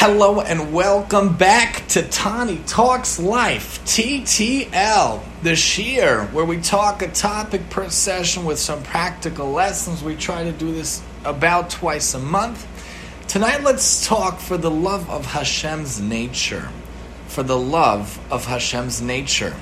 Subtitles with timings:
[0.00, 7.08] Hello and welcome back to Tani Talks Life, TTL, this year, where we talk a
[7.08, 10.04] topic per session with some practical lessons.
[10.04, 12.64] We try to do this about twice a month.
[13.26, 16.68] Tonight, let's talk for the love of Hashem's nature.
[17.26, 19.56] For the love of Hashem's nature.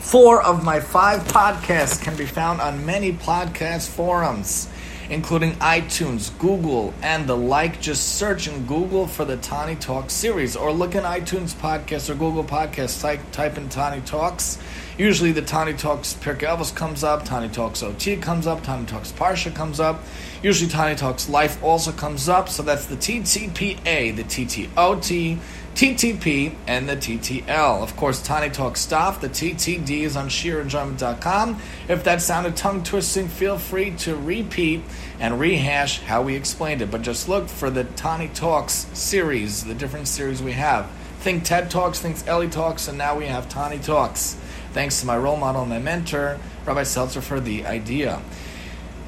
[0.00, 4.68] Four of my five podcasts can be found on many podcast forums
[5.10, 7.80] including iTunes, Google, and the like.
[7.80, 12.14] Just search in Google for the Tani Talk series or look in iTunes Podcast or
[12.14, 14.58] Google Podcasts, type, type in Tani Talks.
[14.98, 19.12] Usually the Tani Talks Pirkei Avos comes up, Tani Talks OT comes up, Tani Talks
[19.12, 20.02] Parsha comes up.
[20.42, 25.38] Usually Tani Talks Life also comes up, so that's the TTPA, the TTOT,
[25.74, 27.80] TTP, and the TTL.
[27.80, 31.60] Of course, Tani Talk Stuff, the TTD is on sheerenjoyment.com.
[31.88, 34.82] If that sounded tongue twisting, feel free to repeat
[35.20, 36.90] and rehash how we explained it.
[36.90, 40.90] But just look for the Tani Talks series, the different series we have.
[41.20, 44.34] Think TED Talks, think ELI Talks, and now we have Tani Talks.
[44.72, 48.22] Thanks to my role model and my mentor, Rabbi Seltzer, for the idea.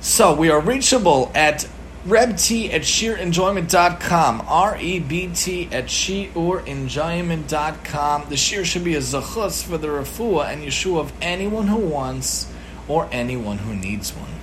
[0.01, 1.69] So we are reachable at
[2.07, 4.45] rebt at sheerenjoyment.com.
[4.49, 8.25] R E B T at sheerenjoyment.com.
[8.29, 12.51] The sheer should be a zachus for the refuah and yeshua of anyone who wants
[12.89, 14.40] or anyone who needs one.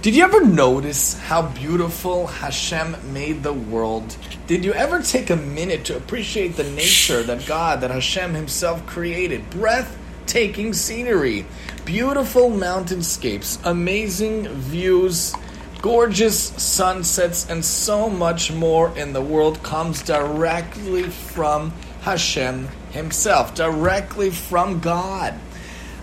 [0.00, 4.16] Did you ever notice how beautiful Hashem made the world?
[4.46, 8.86] Did you ever take a minute to appreciate the nature that God, that Hashem Himself
[8.86, 9.50] created?
[9.50, 11.46] Breathtaking scenery,
[11.84, 15.34] beautiful mountainscapes, amazing views
[15.80, 24.30] gorgeous sunsets, and so much more in the world comes directly from Hashem Himself, directly
[24.30, 25.34] from God.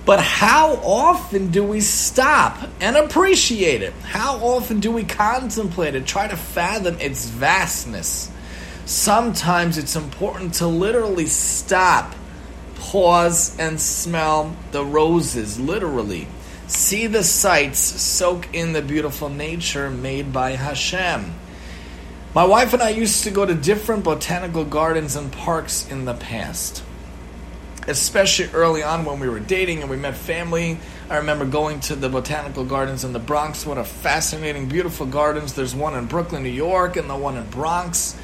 [0.05, 3.93] But how often do we stop and appreciate it?
[4.03, 8.31] How often do we contemplate it, try to fathom its vastness?
[8.85, 12.13] Sometimes it's important to literally stop,
[12.75, 16.27] pause, and smell the roses, literally
[16.67, 21.33] see the sights, soak in the beautiful nature made by Hashem.
[22.33, 26.13] My wife and I used to go to different botanical gardens and parks in the
[26.13, 26.83] past.
[27.87, 30.79] Especially early on when we were dating and we met family.
[31.09, 33.65] I remember going to the botanical gardens in the Bronx.
[33.65, 35.53] What a fascinating, beautiful gardens.
[35.53, 38.17] There's one in Brooklyn, New York, and the one in Bronx.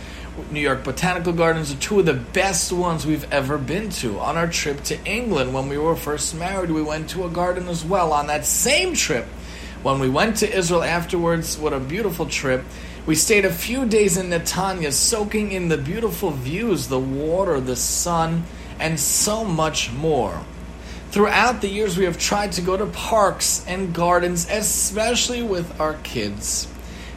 [0.49, 4.17] New York Botanical Gardens are two of the best ones we've ever been to.
[4.19, 7.67] On our trip to England, when we were first married, we went to a garden
[7.67, 8.13] as well.
[8.13, 9.25] On that same trip,
[9.83, 12.63] when we went to Israel afterwards, what a beautiful trip.
[13.05, 17.75] We stayed a few days in Netanya, soaking in the beautiful views, the water, the
[17.75, 18.43] sun,
[18.81, 20.41] and so much more.
[21.11, 25.93] Throughout the years, we have tried to go to parks and gardens, especially with our
[25.95, 26.67] kids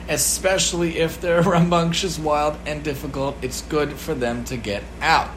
[0.09, 3.37] especially if they're rambunctious, wild, and difficult.
[3.43, 5.31] It's good for them to get out.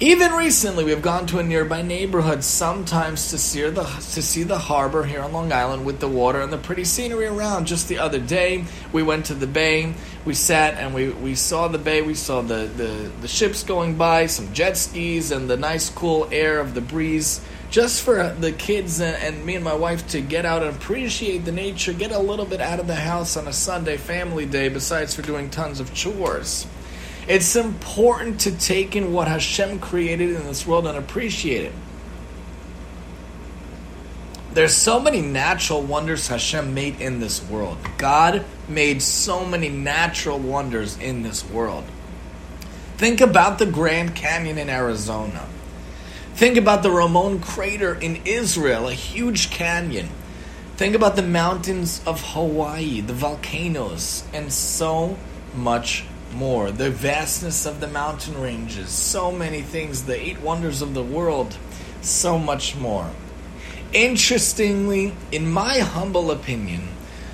[0.00, 4.56] Even recently, we've gone to a nearby neighborhood sometimes to see the to see the
[4.56, 7.66] harbor here on Long Island with the water and the pretty scenery around.
[7.66, 9.92] Just the other day, we went to the bay.
[10.24, 12.00] We sat and we, we saw the bay.
[12.02, 16.28] We saw the, the, the ships going by, some jet skis, and the nice cool
[16.30, 20.20] air of the breeze just for the kids and, and, me and my wife to
[20.20, 23.46] get out and appreciate the nature, get a little bit out of the house on
[23.46, 26.66] a Sunday family day, besides for doing tons of chores.
[27.28, 31.72] It's important to take in what Hashem created in this world and appreciate it.
[34.54, 37.76] There's so many natural wonders Hashem made in this world.
[37.98, 41.84] God made so many natural wonders in this world.
[42.96, 45.46] Think about the Grand Canyon in Arizona.
[46.34, 50.08] Think about the Ramon crater in Israel, a huge canyon.
[50.76, 55.18] Think about the mountains of Hawaii, the volcanoes, and so
[55.54, 56.04] much
[56.38, 56.70] more.
[56.70, 61.56] The vastness of the mountain ranges, so many things, the eight wonders of the world,
[62.00, 63.10] so much more.
[63.92, 66.88] Interestingly, in my humble opinion,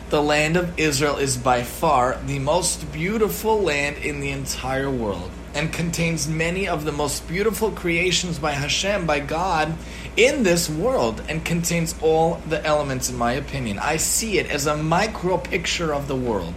[0.09, 5.31] the land of Israel is by far the most beautiful land in the entire world
[5.55, 9.77] and contains many of the most beautiful creations by Hashem, by God,
[10.17, 13.79] in this world, and contains all the elements, in my opinion.
[13.79, 16.55] I see it as a micro picture of the world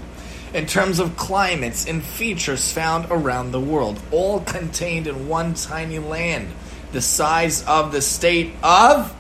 [0.54, 6.00] in terms of climates and features found around the world, all contained in one tiny
[6.00, 6.50] land,
[6.92, 9.14] the size of the state of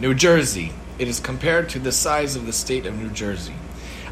[0.00, 0.72] New Jersey.
[0.98, 3.54] It is compared to the size of the state of New Jersey.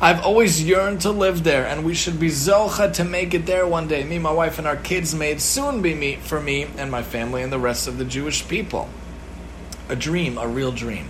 [0.01, 3.67] I've always yearned to live there, and we should be zocha to make it there
[3.67, 4.05] one day.
[4.05, 7.43] Me, my wife, and our kids may soon be me for me and my family
[7.43, 8.89] and the rest of the Jewish people.
[9.89, 11.09] A dream, a real dream.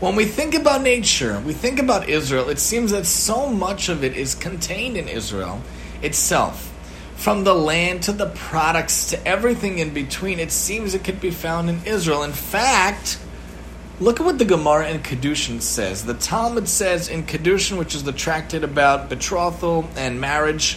[0.00, 4.02] When we think about nature, we think about Israel, it seems that so much of
[4.02, 5.62] it is contained in Israel
[6.02, 6.70] itself.
[7.16, 10.38] from the land to the products to everything in between.
[10.38, 12.22] It seems it could be found in Israel.
[12.22, 13.18] In fact,
[14.00, 16.04] look at what the Gemara in Kedushin says.
[16.04, 20.76] The Talmud says in Kedushin, which is the tractate about betrothal and marriage,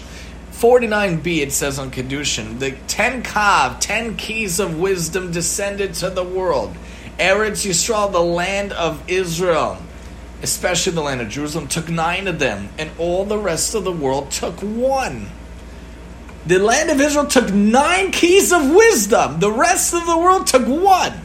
[0.53, 6.23] 49b it says on Kedushin, the 10 kav, 10 keys of wisdom descended to the
[6.23, 6.75] world.
[7.19, 9.77] Eretz Yisrael, the land of Israel,
[10.43, 13.91] especially the land of Jerusalem, took nine of them, and all the rest of the
[13.91, 15.29] world took one.
[16.45, 19.39] The land of Israel took nine keys of wisdom.
[19.39, 21.21] The rest of the world took one.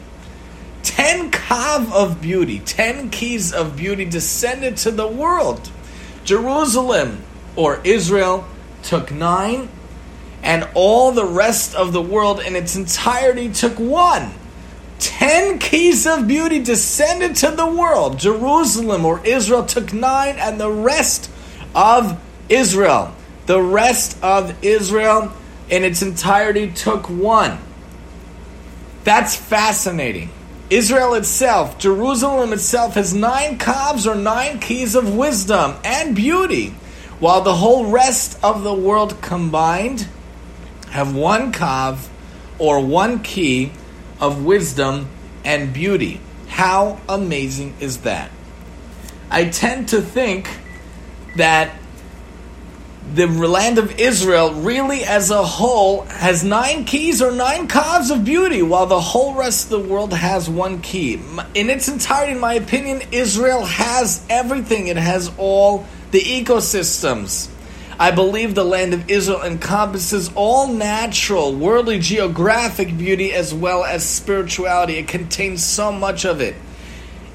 [0.82, 5.70] Ten kav of beauty, ten keys of beauty descended to the world.
[6.24, 7.22] Jerusalem
[7.54, 8.46] or Israel
[8.82, 9.68] took nine,
[10.42, 14.32] and all the rest of the world in its entirety took one.
[15.02, 18.18] Ten keys of beauty descended to the world.
[18.18, 21.30] Jerusalem or Israel took nine, and the rest
[21.74, 23.14] of Israel
[23.46, 25.32] the rest of Israel
[25.68, 27.58] in its entirety took one.
[29.04, 30.30] That's fascinating.
[30.70, 36.68] Israel itself, Jerusalem itself, has nine kavs or nine keys of wisdom and beauty,
[37.18, 40.06] while the whole rest of the world combined
[40.90, 42.08] have one kav
[42.58, 43.72] or one key
[44.22, 45.08] of wisdom
[45.44, 46.20] and beauty.
[46.46, 48.30] How amazing is that?
[49.30, 50.48] I tend to think
[51.36, 51.74] that
[53.14, 58.24] the land of Israel, really as a whole, has nine keys or nine kavs of
[58.24, 61.20] beauty, while the whole rest of the world has one key.
[61.54, 64.86] In its entirety, in my opinion, Israel has everything.
[64.86, 67.51] It has all the ecosystems.
[68.02, 74.04] I believe the land of Israel encompasses all natural, worldly, geographic beauty as well as
[74.04, 74.96] spirituality.
[74.96, 76.56] It contains so much of it.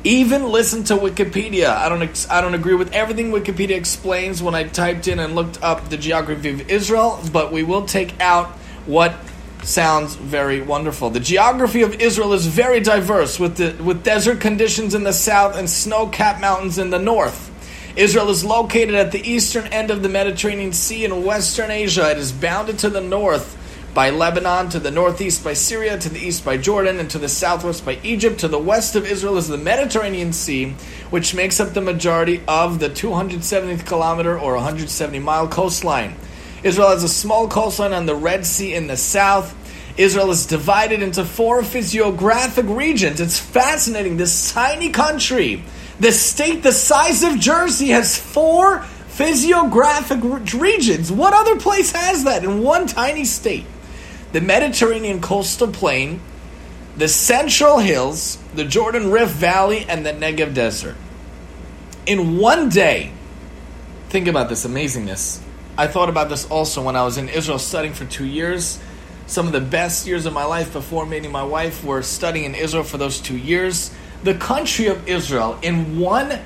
[0.04, 1.70] Even listen to Wikipedia.
[1.70, 5.64] I don't I don't agree with everything Wikipedia explains when I typed in and looked
[5.64, 8.48] up the geography of Israel, but we will take out
[8.86, 9.16] what
[9.64, 11.10] sounds very wonderful.
[11.10, 15.56] The geography of Israel is very diverse with the, with desert conditions in the south
[15.56, 17.54] and snow-capped mountains in the north.
[17.98, 22.12] Israel is located at the eastern end of the Mediterranean Sea in western Asia.
[22.12, 23.58] It is bounded to the north
[23.96, 27.28] by Lebanon, to the northeast by Syria, to the east by Jordan, and to the
[27.28, 28.42] southwest by Egypt.
[28.42, 30.76] To the west of Israel is the Mediterranean Sea,
[31.10, 36.14] which makes up the majority of the 270th kilometer or 170 mile coastline.
[36.62, 39.56] Israel has a small coastline on the Red Sea in the south.
[39.98, 43.20] Israel is divided into four physiographic regions.
[43.20, 44.18] It's fascinating.
[44.18, 45.64] This tiny country,
[46.00, 50.20] this state the size of Jersey, has four physiographic
[50.54, 51.12] regions.
[51.12, 53.66] What other place has that in one tiny state?
[54.32, 56.20] the Mediterranean coastal plain,
[56.96, 60.96] the Central Hills, the Jordan Rift Valley, and the Negev Desert.
[62.06, 63.12] In one day,
[64.10, 65.42] think about this amazingness.
[65.78, 68.80] I thought about this also when I was in Israel studying for two years.
[69.28, 72.56] Some of the best years of my life before meeting my wife were studying in
[72.56, 73.92] Israel for those two years.
[74.24, 76.40] The country of Israel, in one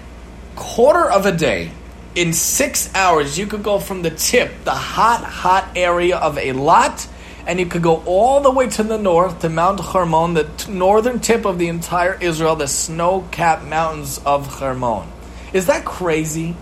[0.56, 1.70] quarter of a day,
[2.16, 7.08] in six hours, you could go from the tip, the hot, hot area of Eilat,
[7.46, 10.72] and you could go all the way to the north to Mount Hermon, the t-
[10.72, 15.08] northern tip of the entire Israel, the snow capped mountains of Hermon.
[15.54, 16.56] Is that crazy?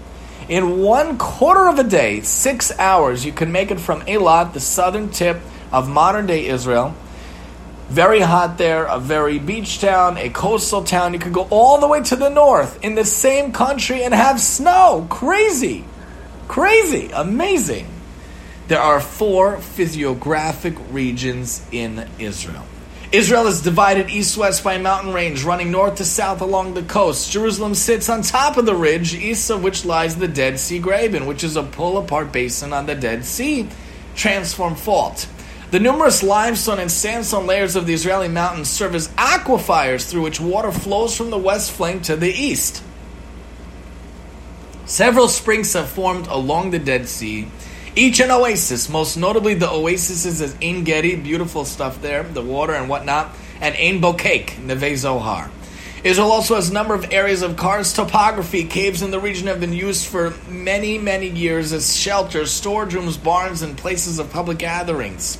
[0.49, 4.59] In one quarter of a day, six hours, you can make it from Eilat, the
[4.59, 5.39] southern tip
[5.71, 6.95] of modern day Israel.
[7.89, 11.13] Very hot there, a very beach town, a coastal town.
[11.13, 14.39] You could go all the way to the north in the same country and have
[14.39, 15.07] snow.
[15.09, 15.83] Crazy.
[16.47, 17.09] Crazy.
[17.13, 17.87] Amazing.
[18.67, 22.63] There are four physiographic regions in Israel.
[23.11, 26.83] Israel is divided east west by a mountain range running north to south along the
[26.83, 27.31] coast.
[27.31, 31.25] Jerusalem sits on top of the ridge, east of which lies the Dead Sea Graben,
[31.25, 33.67] which is a pull apart basin on the Dead Sea
[34.15, 35.27] transform fault.
[35.71, 40.39] The numerous limestone and sandstone layers of the Israeli mountains serve as aquifers through which
[40.39, 42.83] water flows from the west flank to the east.
[44.85, 47.47] Several springs have formed along the Dead Sea
[47.95, 52.73] each an oasis, most notably the oases is Ein Gedi, beautiful stuff there, the water
[52.73, 55.49] and whatnot, and Ein Bokek, Neve Zohar.
[56.03, 58.63] Israel also has a number of areas of karst topography.
[58.63, 63.17] Caves in the region have been used for many, many years as shelters, storage rooms,
[63.17, 65.37] barns, and places of public gatherings.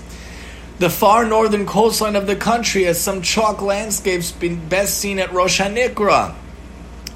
[0.80, 5.34] The far northern coastline of the country has some chalk landscapes been best seen at
[5.34, 6.34] Rosh HaNikra.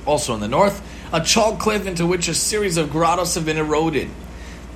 [0.05, 0.81] Also in the north,
[1.13, 4.09] a chalk cliff into which a series of grottos have been eroded.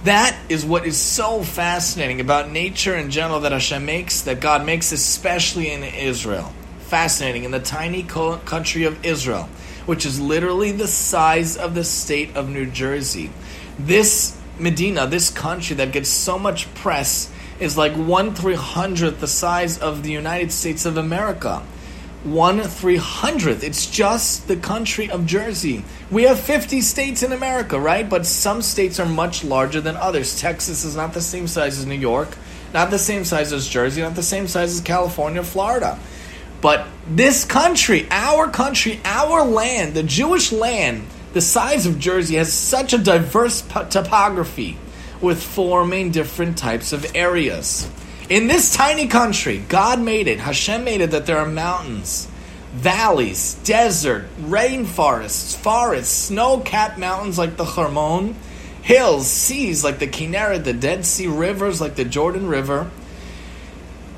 [0.06, 4.66] That is what is so fascinating about nature in general that Hashem makes, that God
[4.66, 6.54] makes, especially in Israel.
[6.80, 7.44] Fascinating.
[7.44, 9.50] In the tiny country of Israel,
[9.86, 13.32] which is literally the size of the state of New Jersey.
[13.78, 19.28] This Medina, this country that gets so much press, is like one three hundredth the
[19.28, 21.64] size of the United States of America.
[22.24, 23.64] One three hundredth.
[23.64, 25.84] It's just the country of Jersey.
[26.12, 28.08] We have 50 states in America, right?
[28.10, 30.40] But some states are much larger than others.
[30.40, 32.38] Texas is not the same size as New York,
[32.74, 36.00] not the same size as Jersey, not the same size as California, Florida.
[36.60, 42.52] But this country, our country, our land, the Jewish land, the size of Jersey has
[42.52, 44.78] such a diverse topography
[45.22, 47.90] with four main different types of areas.
[48.30, 52.28] In this tiny country, God made it, Hashem made it that there are mountains,
[52.74, 58.36] valleys, desert, rainforests, forests, snow capped mountains like the Hermon,
[58.82, 62.90] hills, seas like the Kinneret, the Dead Sea, rivers like the Jordan River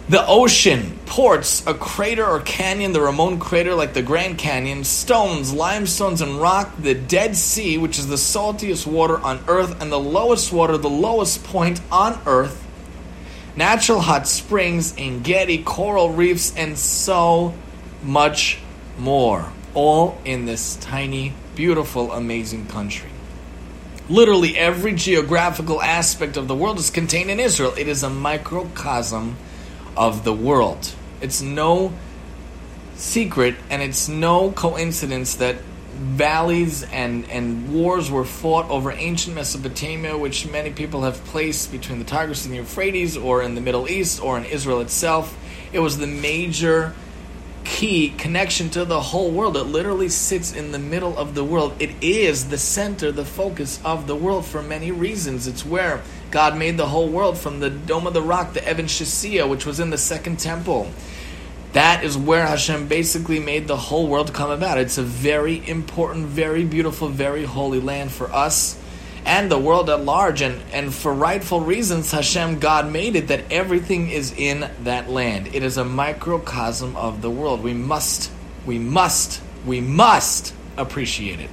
[0.10, 5.54] the ocean, ports, a crater or canyon, the Ramon crater like the Grand Canyon, stones,
[5.54, 10.00] limestones, and rock, the Dead Sea, which is the saltiest water on earth, and the
[10.00, 12.66] lowest water, the lowest point on earth,
[13.56, 17.54] natural hot springs, Engedi, coral reefs, and so
[18.01, 18.58] much
[18.98, 19.51] more.
[19.75, 23.12] All in this tiny, beautiful, amazing country.
[24.10, 27.75] Literally every geographical aspect of the world is contained in Israel.
[27.78, 29.38] It is a microcosm
[29.96, 30.93] of the world.
[31.22, 31.93] It's no
[32.96, 35.58] secret and it's no coincidence that
[36.00, 42.00] valleys and, and wars were fought over ancient Mesopotamia, which many people have placed between
[42.00, 45.38] the Tigris and the Euphrates, or in the Middle East, or in Israel itself.
[45.74, 46.93] It was the major
[47.65, 49.58] key connection to the whole world.
[49.58, 51.75] It literally sits in the middle of the world.
[51.79, 55.48] It is the center, the focus of the world for many reasons.
[55.48, 58.86] It's where God made the whole world from the Dome of the Rock, the Even
[58.86, 60.91] Shesiya, which was in the Second Temple.
[61.74, 64.77] That is where Hashem basically made the whole world come about.
[64.77, 68.79] It's a very important, very beautiful, very holy land for us
[69.25, 70.41] and the world at large.
[70.41, 75.53] And, and for rightful reasons, Hashem, God made it that everything is in that land.
[75.53, 77.62] It is a microcosm of the world.
[77.62, 78.31] We must,
[78.65, 81.50] we must, we must appreciate it.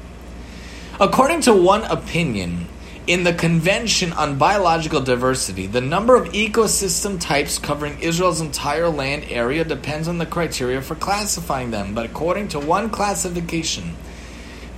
[0.99, 2.68] According to one opinion,
[3.07, 9.27] in the Convention on Biological Diversity, the number of ecosystem types covering Israel's entire land
[9.29, 11.95] area depends on the criteria for classifying them.
[11.95, 13.95] But according to one classification,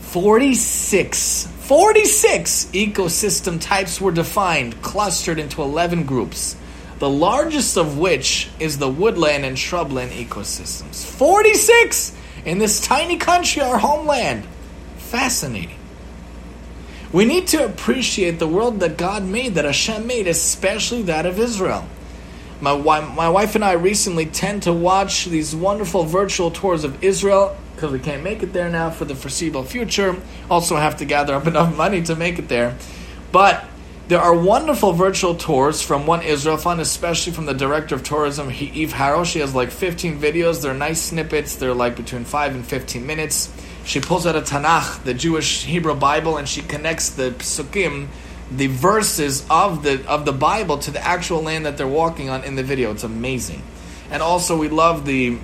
[0.00, 6.54] 46, 46 ecosystem types were defined, clustered into 11 groups,
[6.98, 11.04] the largest of which is the woodland and shrubland ecosystems.
[11.04, 14.44] 46 in this tiny country, our homeland.
[14.98, 15.77] Fascinating.
[17.10, 21.38] We need to appreciate the world that God made, that Hashem made, especially that of
[21.38, 21.86] Israel.
[22.60, 27.56] My, my wife and I recently tend to watch these wonderful virtual tours of Israel
[27.74, 30.16] because we can't make it there now for the foreseeable future.
[30.50, 32.76] Also, have to gather up enough money to make it there.
[33.32, 33.64] But
[34.08, 38.50] there are wonderful virtual tours from One Israel Fund, especially from the director of tourism,
[38.50, 39.24] Eve Harrow.
[39.24, 40.60] She has like 15 videos.
[40.60, 41.56] They're nice snippets.
[41.56, 43.50] They're like between 5 and 15 minutes
[43.88, 48.08] she pulls out a Tanakh, the Jewish Hebrew Bible, and she connects the psukim,
[48.50, 52.44] the verses of the of the Bible, to the actual land that they're walking on
[52.44, 52.90] in the video.
[52.90, 53.62] It's amazing.
[54.10, 55.38] And also, we love the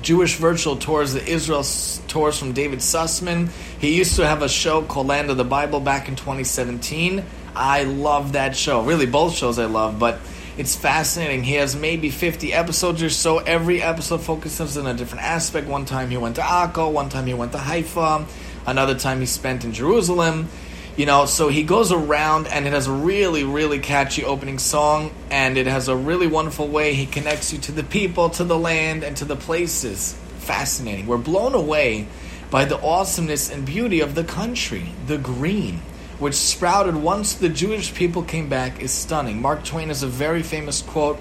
[0.00, 1.64] Jewish virtual tours, the Israel
[2.06, 3.50] tours from David Sussman.
[3.80, 7.24] He used to have a show called Land of the Bible back in 2017.
[7.56, 8.84] I love that show.
[8.84, 10.20] Really, both shows I love, but
[10.56, 11.44] it's fascinating.
[11.44, 13.38] He has maybe 50 episodes or so.
[13.38, 15.68] Every episode focuses on a different aspect.
[15.68, 18.26] One time he went to Akko, one time he went to Haifa,
[18.66, 20.48] another time he spent in Jerusalem.
[20.96, 25.12] You know, so he goes around and it has a really, really catchy opening song
[25.30, 28.58] and it has a really wonderful way he connects you to the people, to the
[28.58, 30.14] land, and to the places.
[30.38, 31.06] Fascinating.
[31.06, 32.08] We're blown away
[32.50, 35.82] by the awesomeness and beauty of the country, the green
[36.18, 39.40] which sprouted once the Jewish people came back, is stunning.
[39.40, 41.18] Mark Twain has a very famous quote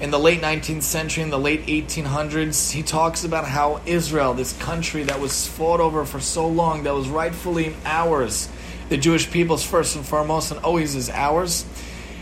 [0.00, 2.70] in the late 19th century, in the late 1800s.
[2.70, 6.94] He talks about how Israel, this country that was fought over for so long, that
[6.94, 8.48] was rightfully ours,
[8.88, 11.64] the Jewish people's first and foremost, and always is ours.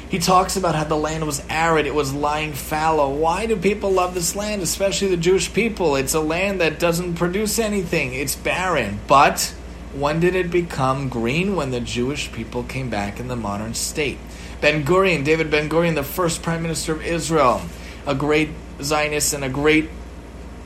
[0.09, 3.11] He talks about how the land was arid, it was lying fallow.
[3.11, 5.97] Why do people love this land, especially the Jewish people?
[5.97, 9.01] It's a land that doesn't produce anything, it's barren.
[9.07, 9.53] But
[9.99, 11.57] when did it become green?
[11.57, 14.19] When the Jewish people came back in the modern state.
[14.61, 17.63] Ben Gurion, David Ben Gurion, the first prime minister of Israel,
[18.07, 18.51] a great
[18.83, 19.89] Zionist and a great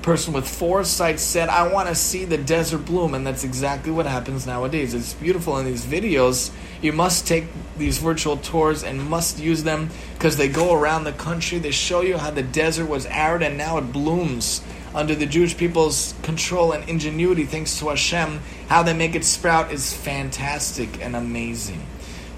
[0.03, 3.15] person with foresight, said, I want to see the desert bloom.
[3.15, 4.95] And that's exactly what happens nowadays.
[4.95, 6.51] It's beautiful in these videos.
[6.81, 7.47] You must take
[7.77, 11.59] these virtual tours and must use them because they go around the country.
[11.59, 14.63] They show you how the desert was arid and now it blooms
[14.95, 19.71] under the Jewish people's control and ingenuity, thanks to Hashem, how they make it sprout
[19.73, 21.87] is fantastic and amazing.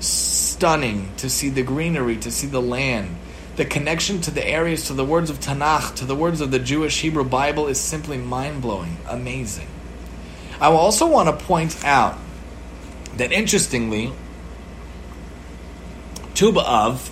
[0.03, 3.17] stunning to see the greenery, to see the land.
[3.57, 6.59] The connection to the areas, to the words of Tanakh, to the words of the
[6.59, 9.69] Jewish Hebrew Bible is simply mind blowing, amazing.
[10.61, 12.19] I also want to point out
[13.17, 14.13] that interestingly,
[16.35, 17.11] Tu B'Av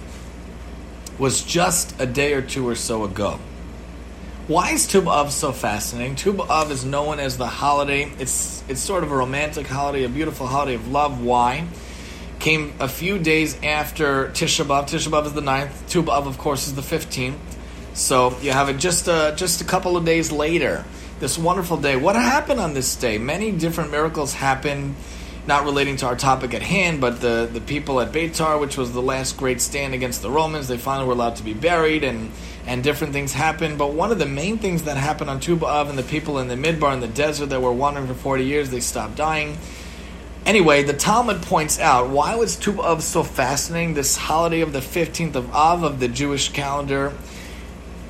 [1.18, 3.38] was just a day or two or so ago.
[4.50, 6.16] Why is Tu B'Av so fascinating?
[6.16, 8.10] Tu B'Av is known as the holiday.
[8.18, 11.22] It's it's sort of a romantic holiday, a beautiful holiday of love.
[11.22, 11.68] Why?
[12.40, 14.88] Came a few days after Tisha B'Av.
[14.88, 15.88] Tisha B'Av is the 9th.
[15.88, 17.36] Tu B'Av, of course, is the 15th.
[17.94, 20.84] So you have it just uh, just a couple of days later.
[21.20, 21.94] This wonderful day.
[21.94, 23.18] What happened on this day?
[23.18, 24.96] Many different miracles happened
[25.46, 28.92] not relating to our topic at hand, but the, the people at Beitar, which was
[28.92, 32.30] the last great stand against the Romans, they finally were allowed to be buried, and,
[32.70, 33.76] and different things happened.
[33.78, 36.46] But one of the main things that happened on Tu B'Av and the people in
[36.46, 39.58] the Midbar in the desert that were wandering for 40 years, they stopped dying.
[40.46, 44.78] Anyway, the Talmud points out why was Tu B'Av so fascinating, this holiday of the
[44.78, 47.12] 15th of Av of the Jewish calendar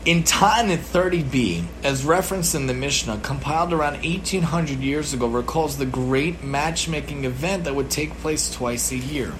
[0.05, 5.87] in Ta'anit 30b, as referenced in the Mishnah, compiled around 1800 years ago, recalls the
[5.87, 9.33] great matchmaking event that would take place twice a year.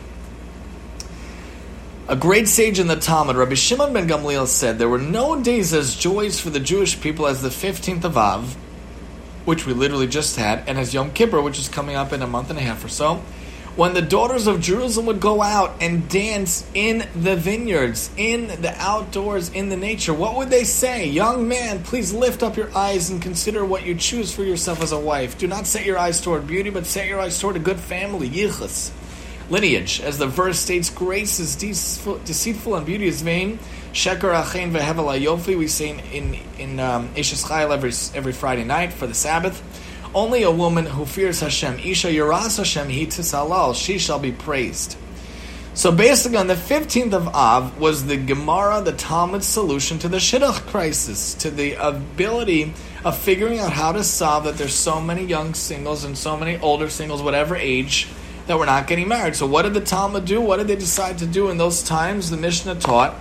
[2.11, 5.73] A great sage in the Talmud, Rabbi Shimon ben Gamliel said, There were no days
[5.73, 8.57] as joyous for the Jewish people as the 15th of Av,
[9.45, 12.27] which we literally just had, and as Yom Kippur, which is coming up in a
[12.27, 13.23] month and a half or so
[13.77, 18.75] when the daughters of Jerusalem would go out and dance in the vineyards, in the
[18.79, 21.07] outdoors, in the nature, what would they say?
[21.07, 24.91] Young man, please lift up your eyes and consider what you choose for yourself as
[24.91, 25.39] a wife.
[25.39, 28.29] Do not set your eyes toward beauty, but set your eyes toward a good family,
[28.29, 28.91] yichus.
[29.51, 33.59] Lineage, as the verse states, grace is deceitful and beauty is vain.
[33.93, 35.59] Sheker achein vehevel yofi.
[35.59, 39.61] We say in in, in um, every every Friday night for the Sabbath.
[40.15, 44.97] Only a woman who fears Hashem, Isha Yeras Hashem, he tisalal, she shall be praised.
[45.73, 50.17] So basically, on the 15th of Av was the Gemara, the Talmud solution to the
[50.17, 55.25] Shidduch crisis, to the ability of figuring out how to solve that there's so many
[55.25, 58.09] young singles and so many older singles, whatever age,
[58.47, 59.37] that we're not getting married.
[59.37, 60.41] So what did the Talmud do?
[60.41, 62.31] What did they decide to do in those times?
[62.31, 63.15] The Mishnah taught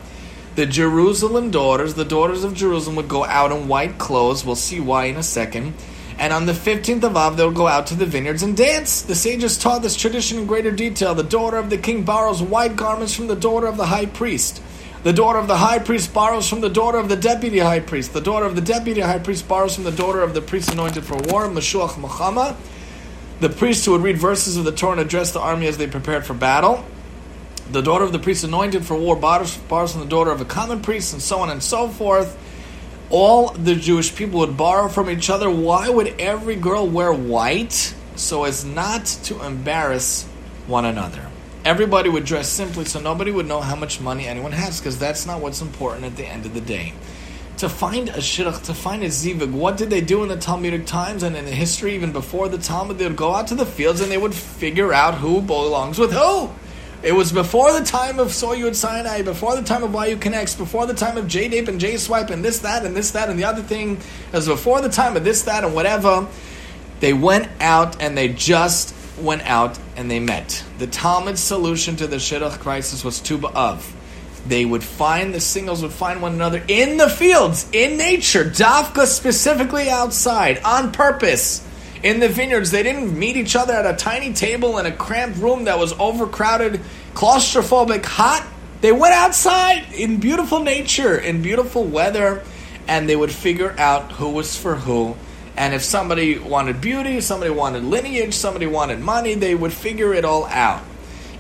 [0.56, 4.44] the Jerusalem daughters, the daughters of Jerusalem, would go out in white clothes.
[4.46, 5.74] We'll see why in a second
[6.20, 9.02] and on the 15th of Av, they'll go out to the vineyards and dance.
[9.02, 11.16] The sages taught this tradition in greater detail.
[11.16, 14.62] The daughter of the king borrows white garments from the daughter of the high priest.
[15.04, 18.12] The daughter of the high priest borrows from the daughter of the deputy high priest.
[18.12, 21.06] The daughter of the deputy high priest borrows from the daughter of the priest anointed
[21.06, 22.58] for war, Mashuach Milchamah.
[23.40, 25.88] The priest who would read verses of the Torah and address the army as they
[25.88, 26.86] prepared for battle.
[27.72, 30.46] The daughter of the priest anointed for war borrows, borrows from the daughter of a
[30.46, 32.38] common priest, and so on and so forth
[33.10, 35.50] all the Jewish people would borrow from each other.
[35.50, 37.96] Why would every girl wear white?
[38.16, 40.26] So as not to embarrass
[40.68, 41.28] one another.
[41.66, 45.26] Everybody would dress simply so nobody would know how much money anyone has because that's
[45.26, 46.94] not what's important at the end of the day.
[47.60, 50.86] To find a shidduch, to find a zivug, what did they do in the Talmudic
[50.86, 52.98] times and in the history even before the Talmud?
[52.98, 56.14] They would go out to the fields and they would figure out who belongs with
[56.14, 56.50] who.
[57.04, 60.86] It was before the time of Soyud Sinai, before the time of YU Connects, before
[60.86, 63.62] the time of JDate and JSwipe and this, that, and this, that, and the other
[63.62, 63.98] thing.
[63.98, 66.30] It was before the time of this, that, and whatever.
[67.02, 70.64] They went out and they just went out and they met.
[70.78, 73.99] The Talmud's solution to the Shidduch crisis was Tu B'Av.
[74.48, 79.06] They would find, the singles would find one another in the fields, in nature, Dafka
[79.06, 81.66] specifically outside, on purpose
[82.04, 82.72] in the vineyards.
[82.72, 85.94] They didn't meet each other at a tiny table in a cramped room that was
[86.00, 86.82] overcrowded,
[87.14, 88.48] claustrophobic, hot.
[88.82, 92.44] They went outside in beautiful nature, in beautiful weather,
[92.88, 95.16] and they would figure out who was for who.
[95.58, 100.24] And if somebody wanted beauty, somebody wanted lineage, somebody wanted money, they would figure it
[100.24, 100.82] all out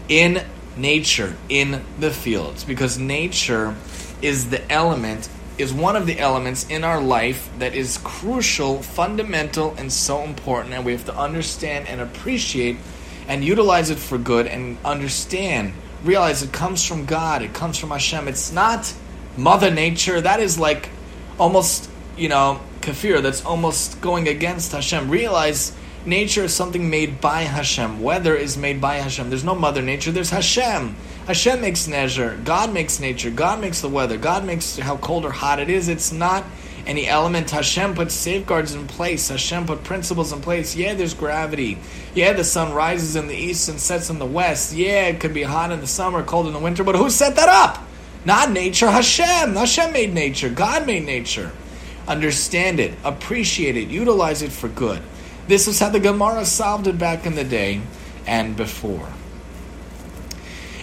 [0.09, 0.43] in
[0.79, 3.75] nature, in the fields, because nature
[4.21, 9.75] is the element is one of the elements in our life that is crucial, fundamental,
[9.77, 12.77] and so important, and we have to understand and appreciate
[13.27, 17.91] and utilize it for good and understand, realize it comes from God, it comes from
[17.91, 18.27] Hashem.
[18.27, 18.93] It's not
[19.37, 20.21] Mother Nature.
[20.21, 20.89] That is like
[21.37, 25.11] almost, you know, kafir, that's almost going against Hashem.
[25.11, 28.01] Realize nature is something made by Hashem.
[28.01, 29.29] Weather is made by Hashem.
[29.29, 30.95] There's no Mother Nature, there's Hashem.
[31.27, 32.39] Hashem makes nature.
[32.43, 33.29] God makes nature.
[33.29, 34.17] God makes the weather.
[34.17, 35.87] God makes how cold or hot it is.
[35.87, 36.43] It's not
[36.87, 37.51] any element.
[37.51, 39.29] Hashem put safeguards in place.
[39.29, 40.75] Hashem put principles in place.
[40.75, 41.77] Yeah, there's gravity.
[42.15, 44.73] Yeah, the sun rises in the east and sets in the west.
[44.73, 47.35] Yeah, it could be hot in the summer, cold in the winter, but who set
[47.35, 47.83] that up?
[48.25, 49.53] Not nature, Hashem.
[49.53, 50.49] Hashem made nature.
[50.49, 51.51] God made nature.
[52.07, 54.99] Understand it, appreciate it, utilize it for good.
[55.49, 57.81] This is how the Gemara solved it back in the day
[58.27, 59.07] and before.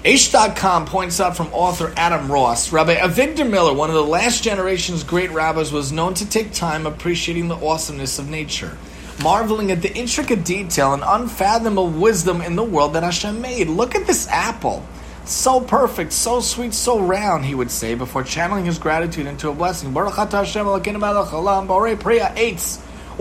[0.02, 5.04] Aish.com points out from author Adam Ross Rabbi Avigdor Miller, one of the last generation's
[5.04, 8.76] great rabbis, was known to take time appreciating the awesomeness of nature,
[9.22, 13.68] marveling at the intricate detail and unfathomable wisdom in the world that Hashem made.
[13.68, 14.84] Look at this apple.
[15.26, 19.54] So perfect, so sweet, so round, he would say before channeling his gratitude into a
[19.54, 19.94] blessing.
[19.94, 20.06] What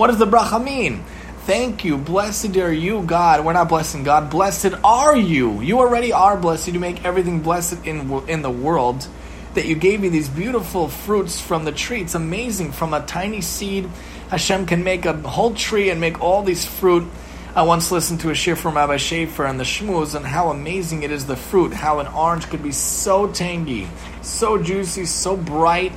[0.07, 1.03] does the bracha mean?
[1.45, 1.99] Thank you.
[1.99, 3.45] Blessed are you, God.
[3.45, 4.31] We're not blessing God.
[4.31, 5.61] Blessed are you.
[5.61, 6.69] You already are blessed.
[6.69, 9.07] You make everything blessed in, in the world.
[9.53, 12.01] That you gave me these beautiful fruits from the tree.
[12.01, 12.71] It's amazing.
[12.71, 13.87] From a tiny seed,
[14.31, 17.07] Hashem can make a whole tree and make all these fruit.
[17.55, 21.03] I once listened to a shir from Rabbi Shafier and the Shmuz and how amazing
[21.03, 21.73] it is the fruit.
[21.73, 23.87] How an orange could be so tangy,
[24.23, 25.91] so juicy, so bright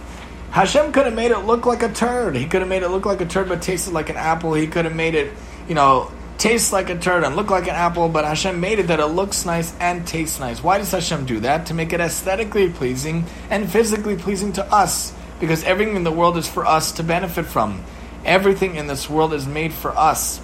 [0.50, 2.34] Hashem could have made it look like a turd.
[2.34, 4.54] He could have made it look like a turd but tasted like an apple.
[4.54, 5.32] He could have made it,
[5.68, 8.87] you know, taste like a turd and look like an apple, but Hashem made it
[8.87, 10.62] that it looks nice and tastes nice.
[10.62, 11.66] Why does Hashem do that?
[11.66, 15.12] To make it aesthetically pleasing and physically pleasing to us.
[15.40, 17.84] Because everything in the world is for us to benefit from.
[18.24, 20.40] Everything in this world is made for us.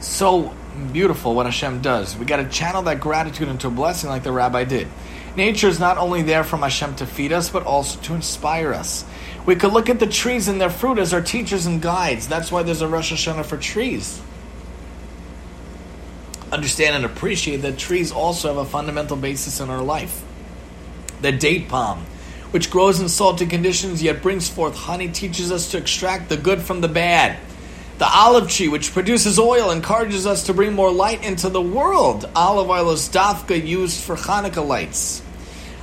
[0.00, 0.54] So
[0.92, 2.16] beautiful what Hashem does.
[2.16, 4.88] We got to channel that gratitude into a blessing like the rabbi did.
[5.40, 9.06] Nature is not only there from Hashem to feed us, but also to inspire us.
[9.46, 12.28] We could look at the trees and their fruit as our teachers and guides.
[12.28, 14.20] That's why there's a Rosh Hashanah for trees.
[16.52, 20.22] Understand and appreciate that trees also have a fundamental basis in our life.
[21.22, 22.04] The date palm,
[22.50, 26.60] which grows in salty conditions yet brings forth honey, teaches us to extract the good
[26.60, 27.38] from the bad.
[27.96, 32.28] The olive tree, which produces oil, encourages us to bring more light into the world.
[32.36, 35.22] Olive oil is dafka used for Hanukkah lights.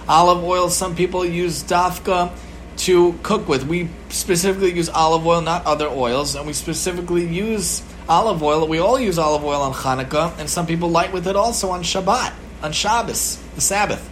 [0.09, 2.31] Olive oil, some people use dafka
[2.77, 3.65] to cook with.
[3.65, 8.65] We specifically use olive oil, not other oils, and we specifically use olive oil.
[8.67, 11.83] We all use olive oil on Hanukkah, and some people light with it also on
[11.83, 14.09] Shabbat, on Shabbos, the Sabbath.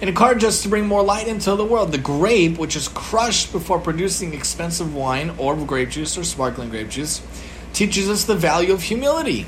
[0.00, 1.92] It encourages us to bring more light into the world.
[1.92, 6.88] The grape, which is crushed before producing expensive wine or grape juice or sparkling grape
[6.88, 7.22] juice,
[7.72, 9.46] teaches us the value of humility.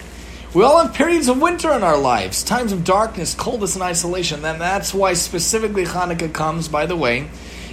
[0.52, 4.44] We all have periods of winter in our lives, times of darkness, coldness, and isolation.
[4.44, 7.28] And that's why specifically Hanukkah comes, by the way,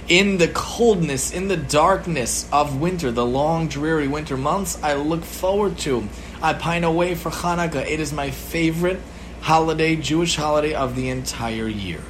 [0.08, 4.80] in the coldness, in the darkness of winter, the long, dreary winter months.
[4.80, 6.08] I look forward to.
[6.40, 7.84] I pine away for Hanukkah.
[7.84, 9.00] It is my favorite
[9.40, 12.02] holiday, Jewish holiday of the entire year.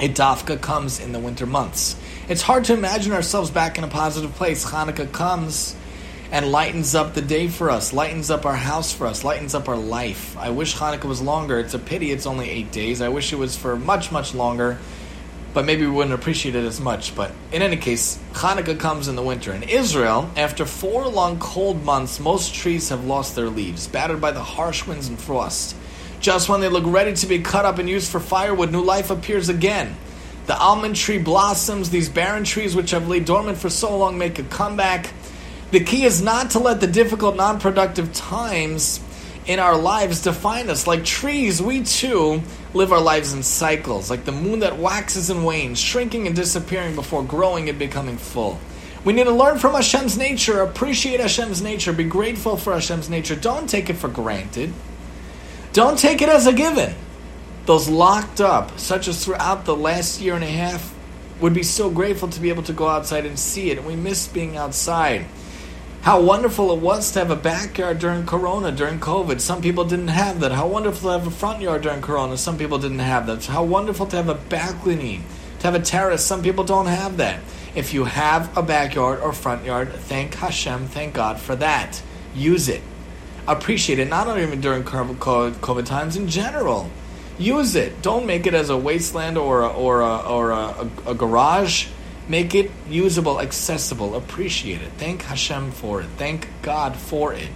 [0.00, 0.08] A
[0.58, 1.96] comes in the winter months.
[2.28, 4.66] It's hard to imagine ourselves back in a positive place.
[4.66, 5.76] Hanukkah comes
[6.32, 9.68] and lightens up the day for us, lightens up our house for us, lightens up
[9.68, 10.34] our life.
[10.38, 11.58] I wish Hanukkah was longer.
[11.58, 13.02] It's a pity it's only eight days.
[13.02, 14.78] I wish it was for much, much longer,
[15.52, 17.14] but maybe we wouldn't appreciate it as much.
[17.14, 19.52] But in any case, Hanukkah comes in the winter.
[19.52, 24.32] In Israel, after four long cold months, most trees have lost their leaves, battered by
[24.32, 25.76] the harsh winds and frost.
[26.20, 29.10] Just when they look ready to be cut up and used for firewood, new life
[29.10, 29.94] appears again.
[30.46, 34.38] The almond tree blossoms, these barren trees which have laid dormant for so long make
[34.38, 35.10] a comeback.
[35.72, 39.00] The key is not to let the difficult, non productive times
[39.46, 40.86] in our lives define us.
[40.86, 42.42] Like trees, we too
[42.74, 46.94] live our lives in cycles, like the moon that waxes and wanes, shrinking and disappearing
[46.94, 48.60] before growing and becoming full.
[49.02, 53.34] We need to learn from Hashem's nature, appreciate Hashem's nature, be grateful for Hashem's nature.
[53.34, 54.74] Don't take it for granted.
[55.72, 56.94] Don't take it as a given.
[57.64, 60.94] Those locked up, such as throughout the last year and a half,
[61.40, 63.78] would be so grateful to be able to go outside and see it.
[63.78, 65.24] And we miss being outside
[66.02, 69.40] how wonderful it was to have a backyard during Corona, during COVID.
[69.40, 70.50] Some people didn't have that.
[70.50, 72.36] How wonderful to have a front yard during Corona.
[72.36, 73.46] Some people didn't have that.
[73.46, 75.20] How wonderful to have a balcony,
[75.60, 76.24] to have a terrace.
[76.24, 77.38] Some people don't have that.
[77.76, 82.02] If you have a backyard or front yard, thank Hashem, thank God for that.
[82.34, 82.82] Use it.
[83.46, 86.90] Appreciate it, not only during COVID times, in general.
[87.38, 88.02] Use it.
[88.02, 91.86] Don't make it as a wasteland or a, or a, or a, a, a garage
[92.28, 94.92] Make it usable, accessible, appreciate it.
[94.96, 96.06] Thank Hashem for it.
[96.16, 97.48] Thank God for it.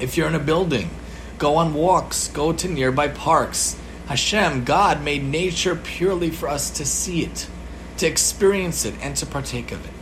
[0.00, 0.90] If you're in a building,
[1.38, 3.78] go on walks, go to nearby parks.
[4.06, 7.46] Hashem, God, made nature purely for us to see it,
[7.98, 9.92] to experience it, and to partake of it.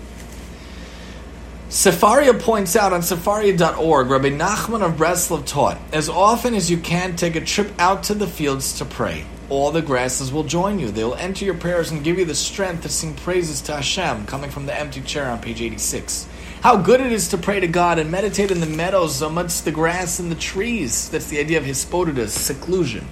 [1.68, 7.16] Sefaria points out on sefaria.org, Rabbi Nachman of Breslov taught, as often as you can,
[7.16, 10.90] take a trip out to the fields to pray all the grasses will join you.
[10.90, 14.26] They will enter your prayers and give you the strength to sing praises to Hashem,
[14.26, 16.26] coming from the empty chair on page 86.
[16.62, 19.70] How good it is to pray to God and meditate in the meadows amidst the
[19.70, 21.08] grass and the trees.
[21.10, 23.04] That's the idea of hisbodedus, seclusion.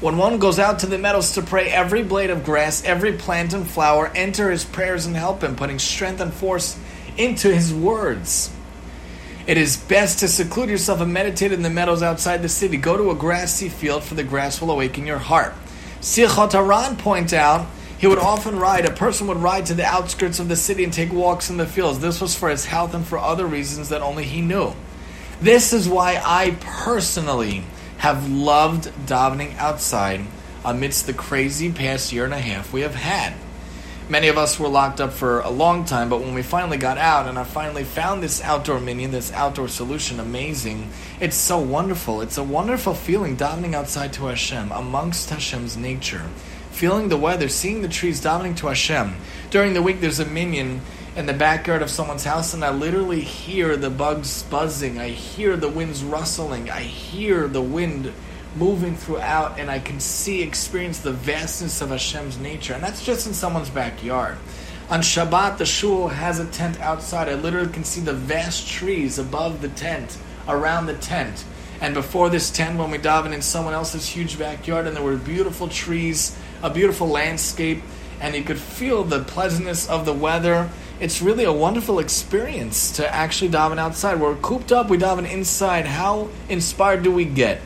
[0.00, 3.52] When one goes out to the meadows to pray, every blade of grass, every plant
[3.52, 6.78] and flower enter his prayers and help him, putting strength and force
[7.16, 8.50] into his words.
[9.46, 12.78] It is best to seclude yourself and meditate in the meadows outside the city.
[12.78, 15.52] Go to a grassy field, for the grass will awaken your heart.
[16.04, 20.38] Sichot Haran point out he would often ride, a person would ride to the outskirts
[20.38, 21.98] of the city and take walks in the fields.
[21.98, 24.74] This was for his health and for other reasons that only he knew.
[25.40, 27.64] This is why I personally
[27.96, 30.26] have loved davening outside
[30.62, 33.32] amidst the crazy past year and a half we have had.
[34.06, 36.98] Many of us were locked up for a long time, but when we finally got
[36.98, 40.90] out and I finally found this outdoor minyan, this outdoor solution, amazing,
[41.20, 42.20] it's so wonderful.
[42.20, 46.28] It's a wonderful feeling davening outside to Hashem, amongst Hashem's nature
[46.74, 49.14] feeling the weather, seeing the trees, davening to Hashem.
[49.50, 50.80] During the week, there's a minyan
[51.16, 54.98] in the backyard of someone's house, and I literally hear the bugs buzzing.
[54.98, 56.68] I hear the winds rustling.
[56.70, 58.12] I hear the wind
[58.56, 62.74] moving throughout, and I can see, experience the vastness of Hashem's nature.
[62.74, 64.36] And that's just in someone's backyard.
[64.90, 67.28] On Shabbat, the shul has a tent outside.
[67.28, 71.44] I literally can see the vast trees above the tent, around the tent.
[71.80, 75.16] And before this tent, when we daven in someone else's huge backyard, and there were
[75.16, 77.82] beautiful trees a beautiful landscape,
[78.20, 80.70] and you could feel the pleasantness of the weather.
[80.98, 84.18] It's really a wonderful experience to actually daven outside.
[84.18, 85.84] We're cooped up, we daven inside.
[85.84, 87.60] How inspired do we get?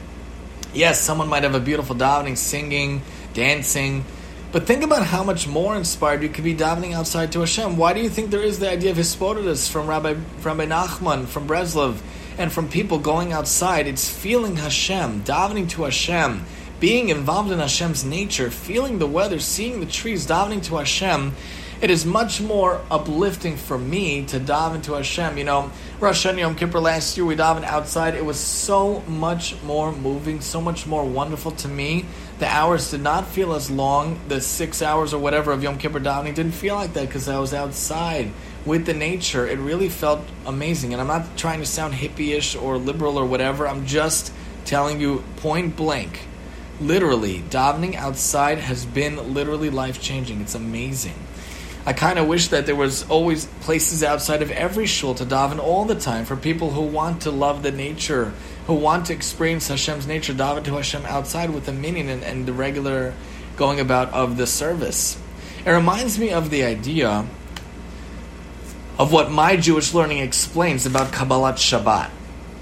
[0.74, 3.02] Yes, someone might have a beautiful davening, singing,
[3.32, 4.04] dancing,
[4.52, 7.76] but think about how much more inspired you could be davening outside to Hashem.
[7.76, 11.26] Why do you think there is the idea of Hisbodedus from Rabbi, from Rabbi Nachman,
[11.26, 12.00] from Breslov,
[12.38, 13.86] and from people going outside?
[13.86, 16.44] It's feeling Hashem, davening to Hashem,
[16.80, 21.34] being involved in Hashem's nature, feeling the weather, seeing the trees, davening to Hashem,
[21.80, 25.38] it is much more uplifting for me to dive into Hashem.
[25.38, 28.14] You know, Rosh Hashanah Yom Kippur last year, we davened outside.
[28.14, 32.04] It was so much more moving, so much more wonderful to me.
[32.40, 34.18] The hours did not feel as long.
[34.28, 37.38] The six hours or whatever of Yom Kippur davening didn't feel like that because I
[37.38, 38.32] was outside
[38.64, 39.46] with the nature.
[39.46, 40.92] It really felt amazing.
[40.92, 43.68] And I'm not trying to sound hippie-ish or liberal or whatever.
[43.68, 44.32] I'm just
[44.64, 46.26] telling you point blank
[46.80, 50.40] literally, davening outside has been literally life changing.
[50.40, 51.14] It's amazing.
[51.88, 55.58] I kind of wish that there was always places outside of every shul to daven
[55.58, 58.34] all the time for people who want to love the nature,
[58.66, 62.44] who want to experience Hashem's nature, daven to Hashem outside with the minyan and, and
[62.44, 63.14] the regular
[63.56, 65.18] going about of the service.
[65.64, 67.24] It reminds me of the idea
[68.98, 72.10] of what my Jewish learning explains about Kabbalat Shabbat.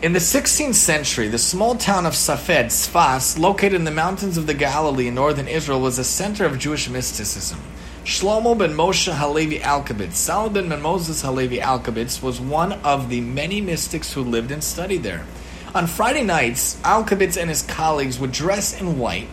[0.02, 4.46] In the 16th century, the small town of Safed, Sfas, located in the mountains of
[4.46, 7.58] the Galilee in northern Israel, was a center of Jewish mysticism.
[8.06, 13.60] Shlomo ben Moshe Halevi Alkabetz, Solomon ben Moses Halevi Alkabetz, was one of the many
[13.60, 15.26] mystics who lived and studied there.
[15.74, 19.26] On Friday nights, Alkabetz and his colleagues would dress in white,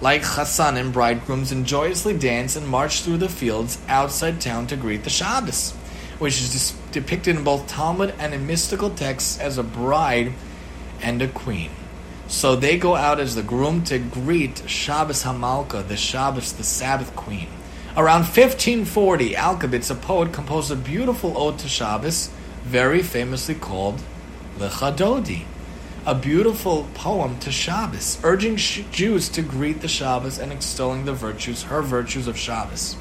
[0.00, 4.76] like Hassan and bridegrooms, and joyously dance and march through the fields outside town to
[4.76, 5.74] greet the Shabbos
[6.20, 10.32] which is depicted in both Talmud and in mystical texts as a bride
[11.00, 11.70] and a queen.
[12.28, 17.16] So they go out as the groom to greet Shabbos Hamalka, the Shabbos, the Sabbath
[17.16, 17.48] queen.
[17.94, 22.30] Around 1540, Alkabetz, a poet, composed a beautiful ode to Shabbos,
[22.64, 24.00] very famously called
[24.56, 25.42] Lecha Dodi,
[26.06, 31.64] a beautiful poem to Shabbos, urging Jews to greet the Shabbos and extolling the virtues,
[31.64, 32.96] her virtues of Shabbos.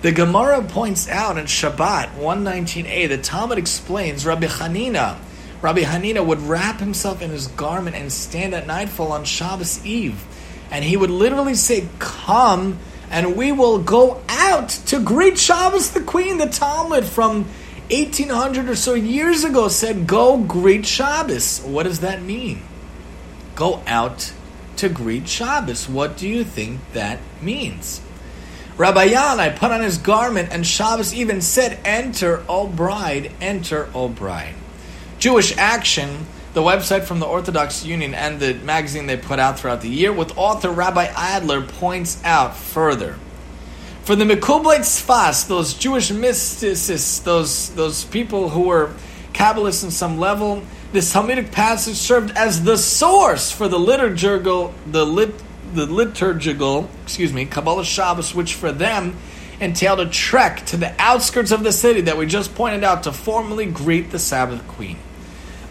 [0.00, 5.18] The Gemara points out in Shabbat 119a, the Talmud explains Rabbi Hanina.
[5.60, 10.24] Rabbi Hanina would wrap himself in his garment and stand at nightfall on Shabbos Eve.
[10.70, 12.78] And he would literally say, Come
[13.14, 16.38] and we will go out to greet Shabbos the Queen.
[16.38, 17.44] The Talmud from
[17.88, 21.60] 1800 or so years ago said, Go greet Shabbos.
[21.60, 22.62] What does that mean?
[23.54, 24.32] Go out
[24.78, 25.88] to greet Shabbos.
[25.88, 28.00] What do you think that means?
[28.76, 34.08] Rabbi Yanai put on his garment, and Shabbos even said, Enter, O bride, enter, O
[34.08, 34.54] bride.
[35.20, 39.80] Jewish Action, the website from the Orthodox Union and the magazine they put out throughout
[39.80, 43.16] the year, with author Rabbi Adler, points out further.
[44.04, 48.92] For the Mekublet Sfas, those Jewish mysticists, those, those people who were
[49.32, 50.62] Kabbalists in some level,
[50.92, 55.34] this Talmudic passage served as the source for the liturgical, the lit,
[55.74, 59.16] the liturgical, excuse me, Kabbalas Shabbos, which for them
[59.58, 63.12] entailed a trek to the outskirts of the city that we just pointed out to
[63.12, 64.98] formally greet the Sabbath Queen.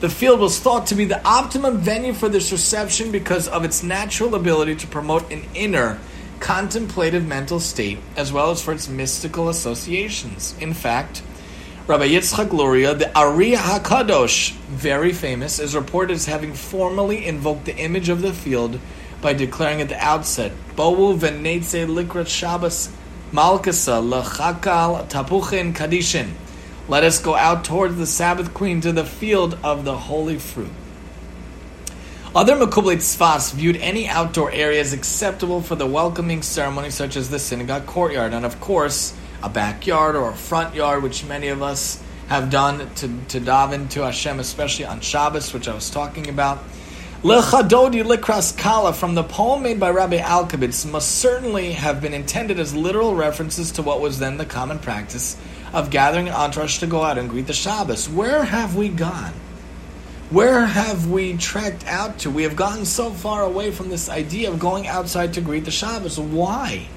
[0.04, 3.84] The field was thought to be the optimum venue for this reception because of its
[3.84, 5.98] natural ability to promote an inner,
[6.42, 10.58] contemplative mental state, as well as for its mystical associations.
[10.60, 11.24] In fact,
[11.88, 17.78] Rabbi Yitzchak Luria, the Ari HaKadosh, very famous, is reported as having formally invoked the
[17.78, 18.82] image of the field
[19.22, 22.90] by declaring at the outset, Bowu v'netze likrat Shabbos
[23.32, 26.32] malkasa lechakal tapuchin kadishin.
[26.90, 30.72] Let us go out towards the Sabbath Queen to the field of the holy fruit.
[32.36, 37.30] Other Makubli Tzfas viewed any outdoor area as acceptable for the welcoming ceremony, such as
[37.30, 41.62] the synagogue courtyard, and of course, a backyard or a front yard, which many of
[41.62, 46.28] us have done to, to daven to Hashem, especially on Shabbos, which I was talking
[46.28, 46.62] about.
[47.22, 52.60] Lechadodi Likras Kala from the poem made by Rabbi Alkabetz must certainly have been intended
[52.60, 55.38] as literal references to what was then the common practice
[55.74, 58.08] of gathering an entourage to go out and greet the Shabbos.
[58.08, 59.34] Where have we gone?
[60.30, 62.30] Where have we trekked out to?
[62.30, 65.72] We have gotten so far away from this idea of going outside to greet the
[65.72, 66.20] Shabbos.
[66.20, 66.88] Why?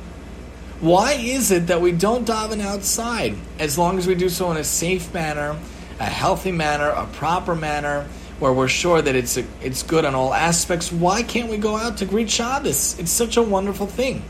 [0.81, 4.59] Why is it that we don't daven outside as long as we do so in
[4.59, 5.57] a safe manner,
[5.99, 8.07] a healthy manner, a proper manner,
[8.39, 10.93] where we're sure that it's a, it's good on all aspects?
[10.93, 12.99] Why can't we go out to greet Shabbos?
[12.99, 14.23] It's such a wonderful thing.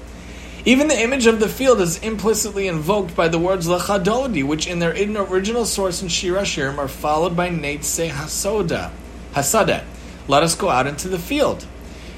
[0.66, 4.80] Even the image of the field is implicitly invoked by the words lechadodi, which in
[4.80, 8.90] their original source in Shir Hashirim are followed by Neitse Hasoda,
[9.32, 9.84] Hasada.
[10.26, 11.64] Let us go out into the field.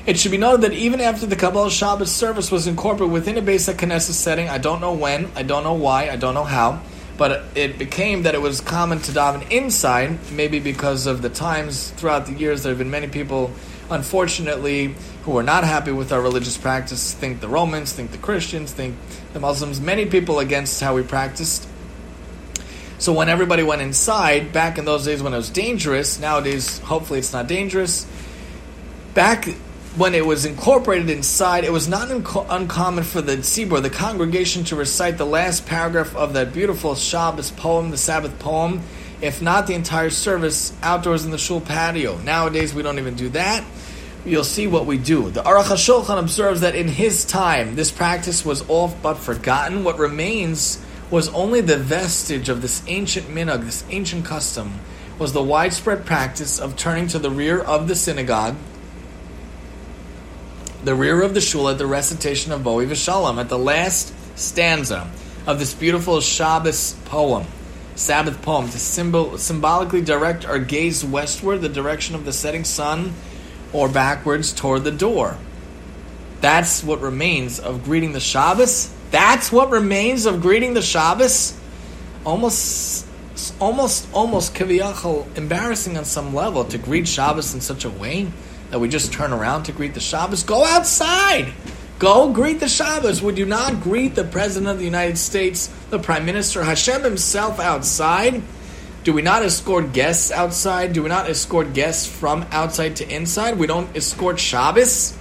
[0.07, 3.43] It should be noted that even after the Kabbalas Shabbos service was incorporated within a
[3.43, 6.81] Beis Knesset setting, I don't know when, I don't know why, I don't know how,
[7.19, 11.91] but it became that it was common to daven inside, maybe because of the times
[11.91, 13.53] throughout the years there have been many people
[13.91, 18.73] unfortunately, who are not happy with our religious practice, think the Romans, think the Christians,
[18.73, 18.97] think
[19.33, 21.69] the Muslims, many people against how we practiced.
[22.99, 27.21] So when everybody went inside, back in those days when it was dangerous, nowadays hopefully
[27.21, 28.07] it's not dangerous.
[29.15, 29.47] Back
[29.97, 34.65] when it was incorporated inside, it was not unco- uncommon for the tzibur, the congregation,
[34.65, 38.83] to recite the last paragraph of that beautiful Shabbos poem, the Sabbath poem,
[39.21, 42.19] if not the entire service, outdoors in the shul patio.
[42.19, 43.65] Nowadays, we don't even do that.
[44.25, 45.31] You'll see what we do.
[45.31, 49.85] The Aruch HaShulchan observes that in his time, this practice was all but forgotten.
[49.85, 54.81] What remains was only the vestige of this ancient minhag, this ancient custom,
[55.19, 58.57] was the widespread practice of turning to the rear of the synagogue,
[60.85, 65.11] the rear of the shul at the recitation of Bo'i V'Shalom, at the last stanza
[65.47, 67.47] of this beautiful Shabbos poem.
[67.99, 73.13] Sabbath poem to symbol, symbolically direct our gaze westward, the direction of the setting sun,
[73.73, 75.37] or backwards toward the door.
[76.41, 78.95] That's what remains of greeting the Shabbos.
[79.11, 81.59] That's what remains of greeting the Shabbos.
[82.25, 83.05] Almost,
[83.59, 88.31] almost, almost kaviyachal, embarrassing on some level to greet Shabbos in such a way
[88.71, 90.45] that we just turn around to greet the Shabbos.
[90.45, 91.53] Go outside.
[91.99, 93.21] Go greet the Shabbos.
[93.23, 97.59] Would you not greet the President of the United States, the Prime Minister, Hashem himself
[97.59, 98.41] outside?
[99.03, 100.93] Do we not escort guests outside?
[100.93, 103.59] Do we not escort guests from outside to inside?
[103.59, 105.19] We don't escort Shabbos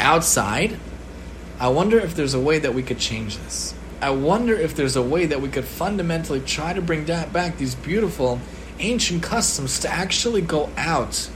[0.00, 0.78] outside?
[1.60, 3.74] I wonder if there's a way that we could change this.
[4.00, 7.76] I wonder if there's a way that we could fundamentally try to bring back these
[7.76, 8.40] beautiful
[8.80, 11.30] ancient customs to actually go out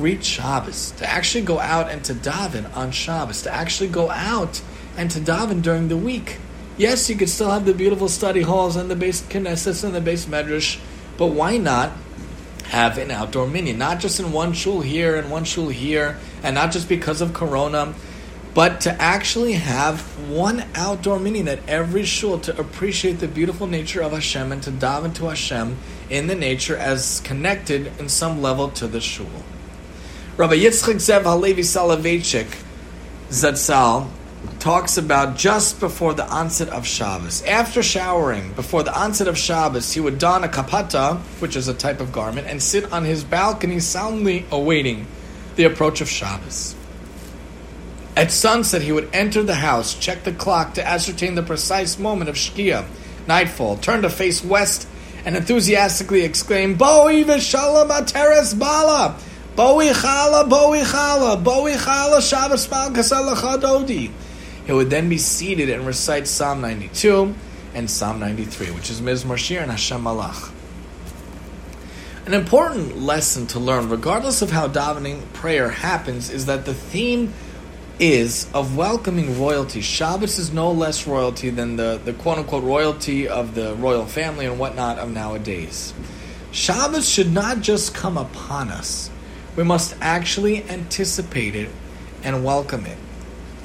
[0.00, 4.62] greet Shabbos, to actually go out and to daven on Shabbos, to actually go out
[4.96, 6.38] and to daven during the week.
[6.78, 10.00] Yes, you could still have the beautiful study halls and the Beis Knesset and the
[10.00, 10.80] Beis Medrash,
[11.18, 11.92] but why not
[12.68, 13.76] have an outdoor minyan?
[13.76, 17.34] Not just in one shul here and one shul here, and not just because of
[17.34, 17.92] Corona,
[18.54, 24.00] but to actually have one outdoor minyan at every shul to appreciate the beautiful nature
[24.00, 25.76] of Hashem and to daven to Hashem
[26.08, 29.28] in the nature as connected in some level to the shul.
[30.40, 32.46] Rabbi Yitzchak Zev Halevi Soloveitchik
[33.28, 34.08] Zatzal
[34.58, 37.42] talks about just before the onset of Shabbos.
[37.42, 41.74] After showering, before the onset of Shabbos, he would don a kapata, which is a
[41.74, 45.06] type of garment, and sit on his balcony soundly awaiting
[45.56, 46.74] the approach of Shabbos.
[48.16, 52.30] At sunset, he would enter the house, check the clock to ascertain the precise moment
[52.30, 52.86] of Shkia,
[53.26, 54.88] nightfall, turn to face west,
[55.26, 59.18] and enthusiastically exclaim, Bo'i v'shalom ateres bala!
[59.56, 64.10] Bo'i chala, bo'i chala, bo'i chala, Shabbos Chadodi.
[64.66, 67.34] He would then be seated and recite Psalm 92
[67.74, 70.52] and Psalm 93, which is Mizmor Shir and Hashem Malach.
[72.26, 77.32] An important lesson to learn, regardless of how davening prayer happens, is that the theme
[77.98, 79.80] is of welcoming royalty.
[79.80, 84.46] Shabbos is no less royalty than the, the quote unquote royalty of the royal family
[84.46, 85.92] and whatnot of nowadays.
[86.52, 89.09] Shabbos should not just come upon us,
[89.60, 91.68] we must actually anticipate it
[92.24, 92.96] and welcome it.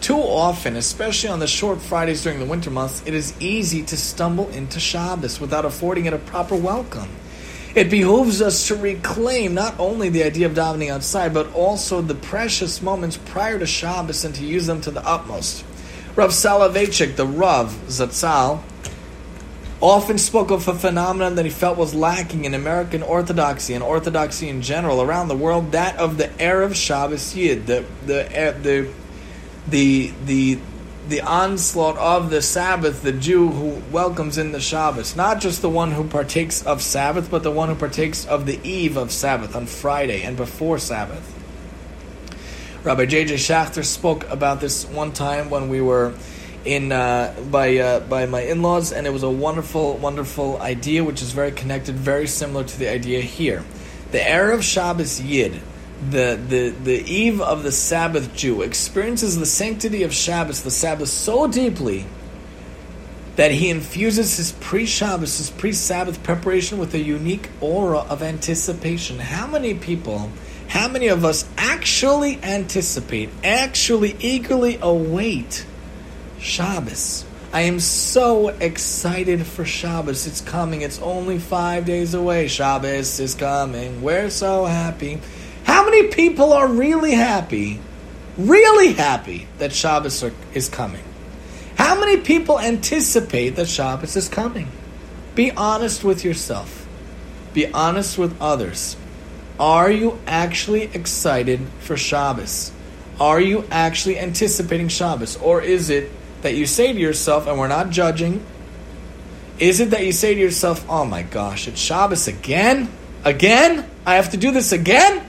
[0.01, 3.95] Too often, especially on the short Fridays during the winter months, it is easy to
[3.95, 7.07] stumble into Shabbos without affording it a proper welcome.
[7.75, 12.13] It behooves us to reclaim not only the idea of davening outside, but also the
[12.13, 15.63] precious moments prior to Shabbos and to use them to the utmost.
[16.17, 18.61] Rav Soloveitchik, the Rav Zatzal,
[19.81, 24.49] often spoke of a phenomenon that he felt was lacking in American Orthodoxy and Orthodoxy
[24.49, 28.89] in general around the world, that of the Erev Shabbos Yid, the the eh, the
[29.67, 30.59] the the
[31.07, 35.69] the onslaught of the Sabbath, the Jew who welcomes in the Shabbos, not just the
[35.69, 39.55] one who partakes of Sabbath, but the one who partakes of the eve of Sabbath
[39.55, 41.31] on Friday and before Sabbath.
[42.83, 43.35] Rabbi J.J.
[43.35, 46.13] Schachter spoke about this one time when we were
[46.65, 51.21] in uh, by uh, by my in-laws, and it was a wonderful, wonderful idea, which
[51.21, 53.63] is very connected, very similar to the idea here.
[54.11, 55.61] The Erev Shabbos Yid,
[56.09, 61.09] the, the, the eve of the Sabbath Jew, experiences the sanctity of Shabbos, the Sabbath,
[61.09, 62.05] so deeply
[63.35, 69.19] that he infuses his pre-Shabbos, his pre-Sabbath preparation with a unique aura of anticipation.
[69.19, 70.31] How many people,
[70.69, 75.65] how many of us actually anticipate, actually eagerly await
[76.45, 77.25] Shabbos?
[77.51, 80.27] I am so excited for Shabbos.
[80.27, 80.81] It's coming.
[80.81, 82.47] It's only five days away.
[82.47, 84.03] Shabbos is coming.
[84.03, 85.19] We're so happy.
[85.63, 87.79] How many people are really happy,
[88.37, 91.03] really happy that Shabbos are, is coming?
[91.77, 94.67] How many people anticipate that Shabbos is coming?
[95.33, 96.87] Be honest with yourself.
[97.53, 98.95] Be honest with others.
[99.59, 102.71] Are you actually excited for Shabbos?
[103.19, 105.37] Are you actually anticipating Shabbos?
[105.37, 106.11] Or is it
[106.45, 108.45] that you say to yourself, and we're not judging,
[109.57, 112.87] is it that you say to yourself, oh my gosh, it's Shabbos again?
[113.23, 113.89] Again?
[114.05, 115.27] I have to do this again?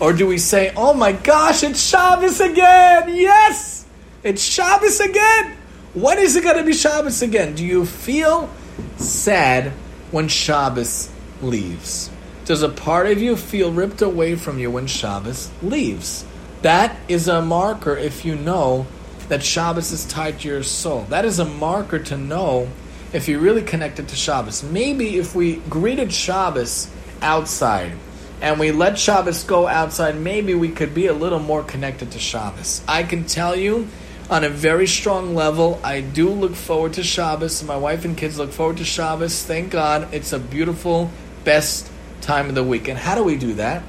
[0.00, 3.14] Or do we say, oh my gosh, it's Shabbos again?
[3.14, 3.84] Yes!
[4.22, 5.58] It's Shabbos again!
[5.92, 7.54] When is it going to be Shabbos again?
[7.54, 8.48] Do you feel
[8.96, 9.72] sad
[10.10, 11.10] when Shabbos
[11.42, 12.10] leaves?
[12.46, 16.24] Does a part of you feel ripped away from you when Shabbos leaves?
[16.62, 18.86] That is a marker if you know
[19.28, 21.02] that Shabbos is tied to your soul.
[21.08, 22.68] That is a marker to know
[23.12, 24.62] if you're really connected to Shabbos.
[24.62, 26.90] Maybe if we greeted Shabbos
[27.22, 27.92] outside,
[28.40, 32.18] and we let Shabbos go outside, maybe we could be a little more connected to
[32.18, 32.82] Shabbos.
[32.86, 33.88] I can tell you
[34.28, 37.62] on a very strong level, I do look forward to Shabbos.
[37.62, 39.42] My wife and kids look forward to Shabbos.
[39.44, 41.10] Thank God it's a beautiful,
[41.44, 42.88] best time of the week.
[42.88, 43.82] And how do we do that?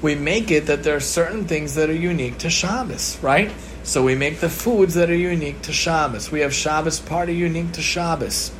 [0.00, 3.50] We make it that there are certain things that are unique to Shabbos, right?
[3.88, 6.30] So we make the foods that are unique to Shabbos.
[6.30, 8.52] We have Shabbos party unique to Shabbos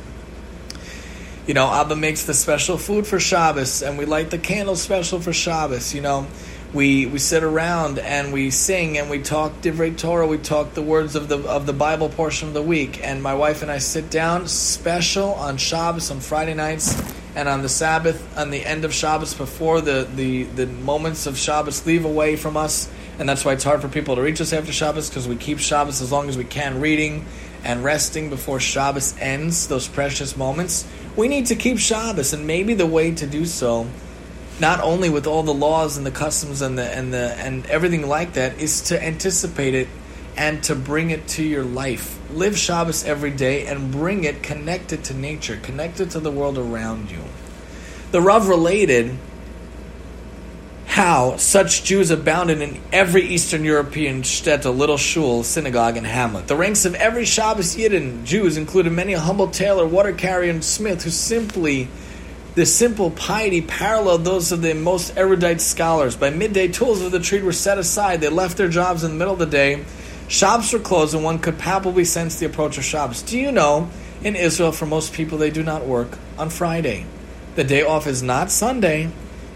[1.49, 5.19] you know, Abba makes the special food for Shabbos, and we light the candles special
[5.19, 5.95] for Shabbos.
[5.95, 6.27] You know,
[6.75, 10.27] we we sit around and we sing and we talk divrei Torah.
[10.27, 13.03] We talk the words of the of the Bible portion of the week.
[13.03, 16.95] And my wife and I sit down special on Shabbos on Friday nights
[17.35, 21.35] and on the Sabbath on the end of Shabbos before the the the moments of
[21.35, 22.87] Shabbos leave away from us.
[23.19, 25.59] And that's why it's hard for people to reach us after Shabbos because we keep
[25.59, 27.25] Shabbos as long as we can, reading
[27.63, 29.67] and resting before Shabbos ends.
[29.67, 30.87] Those precious moments
[31.19, 33.87] we need to keep Shabbos, and maybe the way to do so,
[34.59, 38.07] not only with all the laws and the customs and the and the and everything
[38.07, 39.89] like that, is to anticipate it
[40.37, 42.17] and to bring it to your life.
[42.31, 47.11] Live Shabbos every day and bring it connected to nature, connected to the world around
[47.11, 47.23] you.
[48.11, 49.17] The Rav related
[50.99, 56.49] how such Jews abounded in every Eastern European shtetl, little shul, synagogue, and hamlet.
[56.49, 60.61] The ranks of every Shabbos Yidden Jews included many a humble tailor, water carrier, and
[60.61, 61.87] smith who simply,
[62.55, 66.17] the simple piety paralleled those of the most erudite scholars.
[66.17, 68.19] By midday, tools of the trade were set aside.
[68.19, 69.85] They left their jobs in the middle of the day.
[70.27, 73.21] Shops were closed, and one could palpably sense the approach of Shabbos.
[73.21, 73.89] Do you know,
[74.21, 77.05] in Israel, for most people, they do not work on Friday.
[77.55, 79.11] The day off is not Sunday,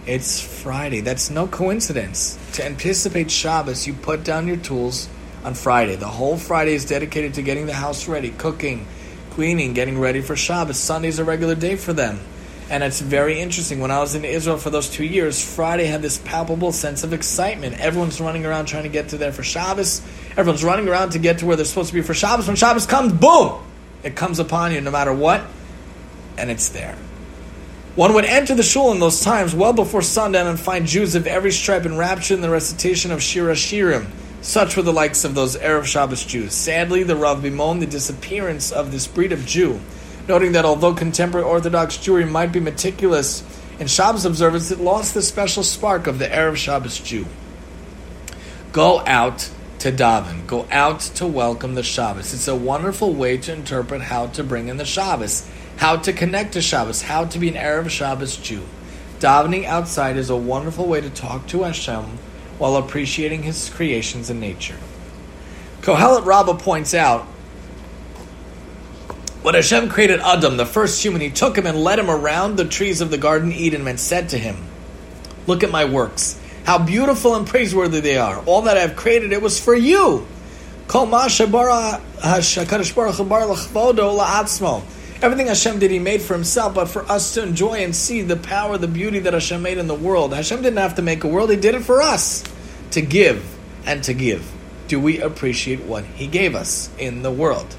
[0.06, 1.02] it's Friday.
[1.02, 2.38] That's no coincidence.
[2.54, 5.08] To anticipate Shabbos, you put down your tools
[5.44, 5.96] on Friday.
[5.96, 8.86] The whole Friday is dedicated to getting the house ready, cooking,
[9.32, 10.78] cleaning, getting ready for Shabbos.
[10.78, 12.20] Sunday's a regular day for them.
[12.70, 13.80] And it's very interesting.
[13.80, 17.14] When I was in Israel for those two years, Friday had this palpable sense of
[17.14, 17.80] excitement.
[17.80, 20.02] Everyone's running around trying to get to there for Shabbos.
[20.32, 22.48] Everyone's running around to get to where they're supposed to be for Shabbos.
[22.48, 23.62] When Shabbos comes, boom!
[24.04, 25.44] It comes upon you no matter what,
[26.38, 26.98] and it's there.
[27.96, 31.28] One would enter the shul in those times well before sundown and find Jews of
[31.28, 34.08] every stripe enraptured in the recitation of Shir Shirim.
[34.42, 36.56] Such were the likes of those Erev Shabbos Jews.
[36.56, 39.80] Sadly, the Rav bemoaned the disappearance of this breed of Jew,
[40.28, 43.44] noting that although contemporary Orthodox Jewry might be meticulous
[43.80, 47.28] in Shabbos observance, it lost the special spark of the Erev Shabbos Jew.
[48.72, 50.48] Go out to daven.
[50.48, 52.34] Go out to welcome the Shabbos.
[52.34, 55.48] It's a wonderful way to interpret how to bring in the Shabbos
[55.78, 58.64] how to connect to Shabbos, how to be an Erev Shabbos Jew.
[59.20, 62.18] Davening outside is a wonderful way to talk to Hashem
[62.58, 64.78] while appreciating His creations in nature.
[65.82, 67.24] Kohelet Rabbah points out
[69.42, 72.66] When Hashem created Adam, the first human, he took him and led him around the
[72.66, 74.58] trees of the Garden Eden and said to him,
[75.48, 76.40] Look at my works.
[76.64, 78.42] How beautiful and praiseworthy they are.
[78.46, 80.26] All that I have created, it was for you.
[85.24, 88.36] Everything Hashem did, He made for Himself, but for us to enjoy and see the
[88.36, 90.34] power, the beauty that Hashem made in the world.
[90.34, 92.44] Hashem didn't have to make a world, He did it for us
[92.92, 94.52] to give and to give.
[94.90, 97.74] Do we appreciate what He gave us in the world?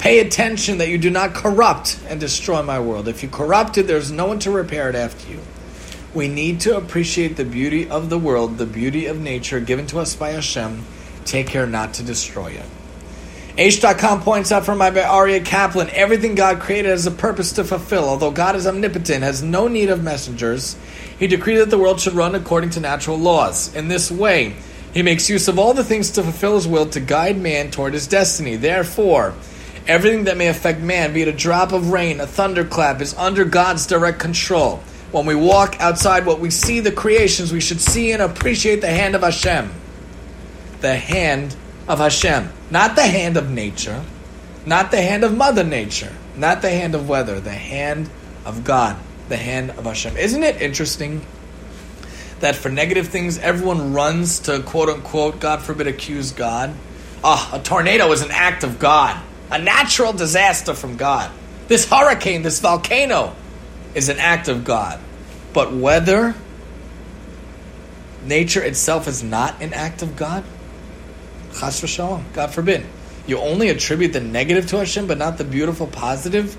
[0.00, 3.06] Pay attention that you do not corrupt and destroy my world.
[3.06, 5.38] If you corrupt it, there's no one to repair it after you.
[6.14, 10.00] We need to appreciate the beauty of the world, the beauty of nature given to
[10.00, 10.84] us by Hashem.
[11.24, 12.66] Take care not to destroy it.
[13.56, 18.04] Aish.com points out from my Aryeh Kaplan everything God created has a purpose to fulfill.
[18.04, 20.76] Although God is omnipotent, has no need of messengers,
[21.18, 23.74] He decreed that the world should run according to natural laws.
[23.74, 24.54] In this way,
[24.92, 27.94] He makes use of all the things to fulfill His will to guide man toward
[27.94, 28.56] his destiny.
[28.56, 29.34] Therefore,
[29.86, 33.44] Everything that may affect man, be it a drop of rain, a thunderclap, is under
[33.44, 34.78] God's direct control.
[35.12, 38.88] When we walk outside what we see the creations, we should see and appreciate the
[38.88, 39.70] hand of Hashem.
[40.80, 41.54] The hand
[41.88, 42.50] of Hashem.
[42.70, 44.04] Not the hand of nature,
[44.64, 48.10] not the hand of Mother Nature, not the hand of weather, the hand
[48.44, 48.96] of God,
[49.28, 50.16] the hand of Hashem.
[50.16, 51.24] Isn't it interesting
[52.40, 56.74] that for negative things, everyone runs to quote unquote, God forbid, accuse God?
[57.24, 59.20] Ah, oh, a tornado is an act of God
[59.50, 61.30] a natural disaster from God.
[61.68, 63.34] This hurricane, this volcano,
[63.94, 65.00] is an act of God.
[65.52, 66.34] But whether
[68.24, 70.44] nature itself is not an act of God,
[71.58, 72.84] chas v'shalom, God forbid.
[73.26, 76.56] You only attribute the negative to Hashem, but not the beautiful positive.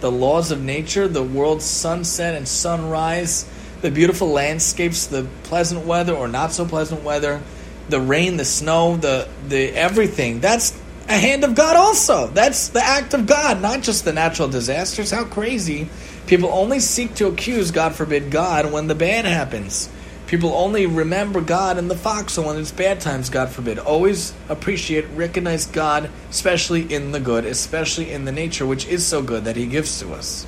[0.00, 3.48] The laws of nature, the world's sunset and sunrise,
[3.80, 7.40] the beautiful landscapes, the pleasant weather or not so pleasant weather,
[7.88, 10.40] the rain, the snow, the the everything.
[10.40, 10.78] That's
[11.08, 12.28] a hand of God also.
[12.28, 15.10] That's the act of God, not just the natural disasters.
[15.10, 15.88] How crazy.
[16.26, 19.88] People only seek to accuse, God forbid, God when the bad happens.
[20.30, 23.80] People only remember God in the foxhole when it's bad times, God forbid.
[23.80, 29.22] Always appreciate, recognize God, especially in the good, especially in the nature, which is so
[29.22, 30.46] good that He gives to us.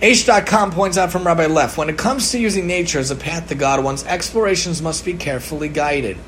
[0.00, 3.48] Aish.com points out from Rabbi Leff when it comes to using nature as a path
[3.50, 6.18] to God, one's explorations must be carefully guided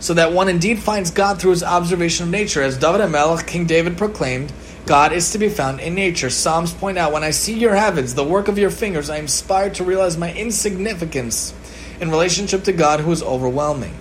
[0.00, 2.62] so that one indeed finds God through his observation of nature.
[2.62, 4.50] As David HaMelech, King David proclaimed,
[4.86, 6.30] God is to be found in nature.
[6.30, 9.24] Psalms point out, When I see your heavens, the work of your fingers, I am
[9.24, 11.54] inspired to realize my insignificance
[12.00, 13.94] in relationship to God who is overwhelming.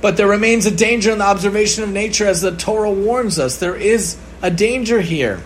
[0.00, 3.58] But there remains a danger in the observation of nature as the Torah warns us.
[3.58, 5.42] There is a danger here.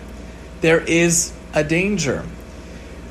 [0.61, 2.25] There is a danger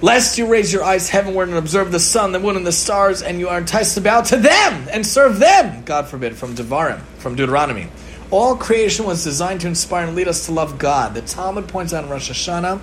[0.02, 3.22] lest you raise your eyes heavenward and observe the sun, the moon, and the stars,
[3.22, 5.82] and you are enticed to bow to them and serve them.
[5.84, 7.88] God forbid, from Devarim, from Deuteronomy.
[8.31, 11.14] All creation was designed to inspire and lead us to love God.
[11.14, 12.81] The Talmud points out in Rosh Hashanah,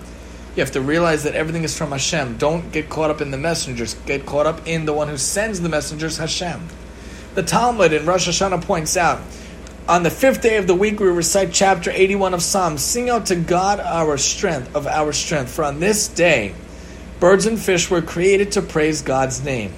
[0.55, 2.37] you have to realize that everything is from Hashem.
[2.37, 3.93] Don't get caught up in the messengers.
[4.05, 6.67] Get caught up in the one who sends the messengers, Hashem.
[7.35, 9.21] The Talmud in Rosh Hashanah points out,
[9.87, 12.81] on the fifth day of the week, we recite chapter 81 of Psalms.
[12.81, 15.51] Sing out to God our strength, of our strength.
[15.51, 16.53] For on this day,
[17.19, 19.73] Birds and fish were created to praise God's name.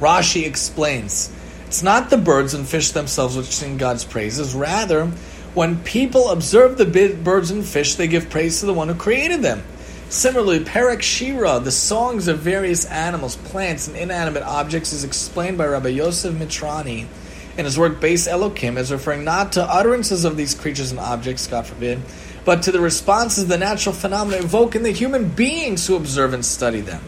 [0.00, 1.30] Rashi explains
[1.70, 4.56] it's not the birds and fish themselves which sing God's praises.
[4.56, 5.06] Rather,
[5.54, 9.42] when people observe the birds and fish, they give praise to the one who created
[9.42, 9.62] them.
[10.08, 15.66] Similarly, Perek Shira, the songs of various animals, plants, and inanimate objects, is explained by
[15.68, 17.06] Rabbi Yosef Mitrani
[17.56, 21.46] in his work Beis Elokim as referring not to utterances of these creatures and objects,
[21.46, 22.00] God forbid,
[22.44, 26.44] but to the responses the natural phenomena evoke in the human beings who observe and
[26.44, 27.00] study them.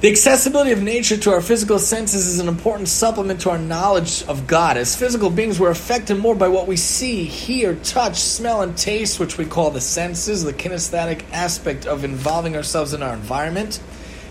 [0.00, 4.22] The accessibility of nature to our physical senses is an important supplement to our knowledge
[4.22, 4.78] of God.
[4.78, 9.20] As physical beings, we're affected more by what we see, hear, touch, smell, and taste,
[9.20, 13.78] which we call the senses, the kinesthetic aspect of involving ourselves in our environment,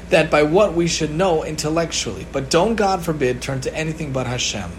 [0.09, 2.26] that by what we should know intellectually.
[2.32, 4.72] But don't, God forbid, turn to anything but Hashem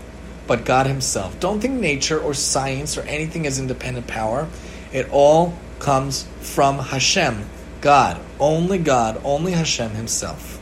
[0.48, 1.38] but God Himself.
[1.38, 4.48] Don't think nature or science or anything as independent power.
[4.92, 7.48] It all comes from Hashem,
[7.80, 10.59] God, only God, only Hashem Himself.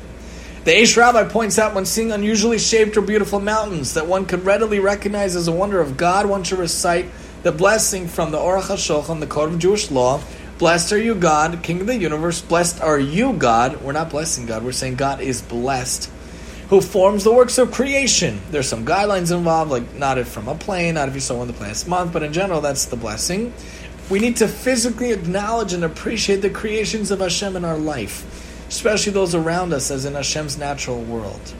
[0.68, 4.44] The Aish Rabbi points out when seeing unusually shaped or beautiful mountains that one could
[4.44, 7.06] readily recognize as a wonder of God, one should recite
[7.42, 10.20] the blessing from the Aruch HaShulchan, the Code of Jewish Law.
[10.58, 12.42] Blessed are you, God, King of the universe.
[12.42, 13.80] Blessed are you, God.
[13.80, 16.10] We're not blessing God, we're saying God is blessed
[16.68, 18.38] who forms the works of creation.
[18.50, 21.48] There's some guidelines involved, like not if from a plane, not if you saw in
[21.48, 23.54] the past month, but in general, that's the blessing.
[24.10, 29.12] We need to physically acknowledge and appreciate the creations of Hashem in our life, especially
[29.12, 31.54] those around us, as in Hashem's natural world.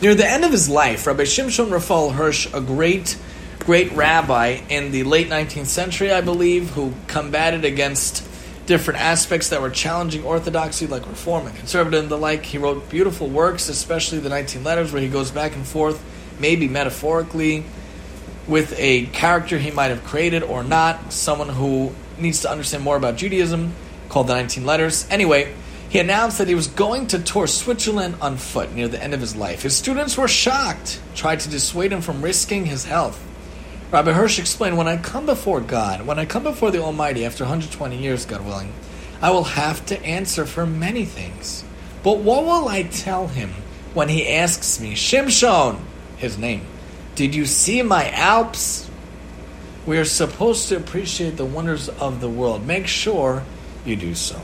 [0.00, 3.16] Near the end of his life, Rabbi Shimshon Raphael Hirsch, a great
[3.68, 8.26] great rabbi in the late 19th century, I believe, who combated against
[8.64, 12.46] different aspects that were challenging orthodoxy, like reform and conservative and the like.
[12.46, 16.02] He wrote beautiful works, especially the 19 letters, where he goes back and forth,
[16.40, 17.64] maybe metaphorically,
[18.46, 22.96] with a character he might have created or not, someone who needs to understand more
[22.96, 23.74] about Judaism,
[24.08, 25.06] called the 19 letters.
[25.10, 25.54] Anyway,
[25.88, 29.20] he announced that he was going to tour Switzerland on foot near the end of
[29.20, 29.62] his life.
[29.62, 33.24] His students were shocked, tried to dissuade him from risking his health.
[33.90, 37.44] Rabbi Hirsch explained, When I come before God, when I come before the Almighty after
[37.44, 38.72] 120 years, God willing,
[39.22, 41.64] I will have to answer for many things.
[42.02, 43.50] But what will I tell him
[43.94, 45.80] when he asks me, Shimshon,
[46.18, 46.66] his name,
[47.14, 48.90] did you see my Alps?
[49.86, 52.66] We are supposed to appreciate the wonders of the world.
[52.66, 53.42] Make sure
[53.88, 54.40] you do so.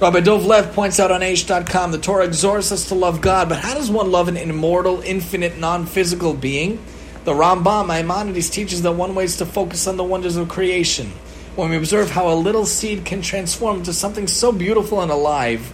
[0.00, 3.58] Rabbi Dov Lev points out on Aish.com the Torah exhorts us to love God, but
[3.58, 6.82] how does one love an immortal, infinite, non physical being?
[7.24, 11.12] The Rambam Maimonides teaches that one way is to focus on the wonders of creation.
[11.54, 15.72] When we observe how a little seed can transform into something so beautiful and alive,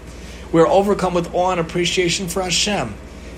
[0.52, 2.92] we are overcome with awe and appreciation for Hashem.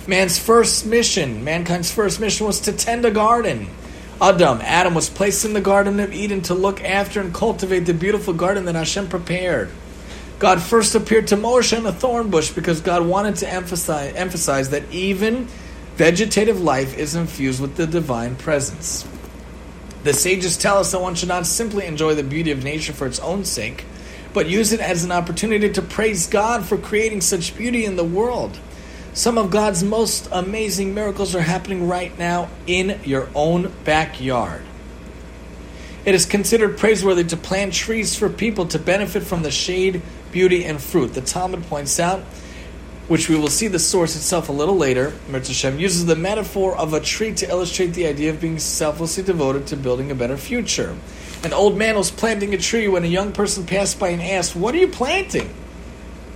[0.09, 3.68] Man's first mission, mankind's first mission was to tend a garden.
[4.23, 7.95] Adam, Adam was placed in the Garden of Eden to look after and cultivate the
[7.95, 9.71] beautiful garden that Hashem prepared.
[10.39, 14.71] God first appeared to Moshe in a thorn bush because God wanted to emphasize, emphasize
[14.71, 15.49] that even
[15.97, 19.07] vegetative life is infused with the divine presence.
[20.03, 23.07] The sages tell us that one should not simply enjoy the beauty of nature for
[23.07, 23.85] its own sake,
[24.33, 28.05] but use it as an opportunity to praise God for creating such beauty in the
[28.05, 28.59] world.
[29.12, 34.62] Some of God's most amazing miracles are happening right now in your own backyard.
[36.04, 40.00] It is considered praiseworthy to plant trees for people to benefit from the shade,
[40.32, 41.12] beauty, and fruit.
[41.12, 42.20] The Talmud points out,
[43.08, 46.94] which we will see the source itself a little later, Mirza uses the metaphor of
[46.94, 50.96] a tree to illustrate the idea of being selflessly devoted to building a better future.
[51.42, 54.54] An old man was planting a tree when a young person passed by and asked,
[54.54, 55.52] What are you planting?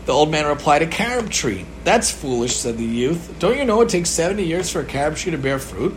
[0.07, 1.65] The old man replied, A carob tree.
[1.85, 3.39] That's foolish, said the youth.
[3.39, 5.95] Don't you know it takes 70 years for a carob tree to bear fruit?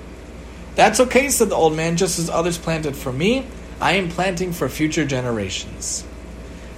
[0.76, 3.45] That's okay, said the old man, just as others planted for me,
[3.82, 6.05] I am planting for future generations.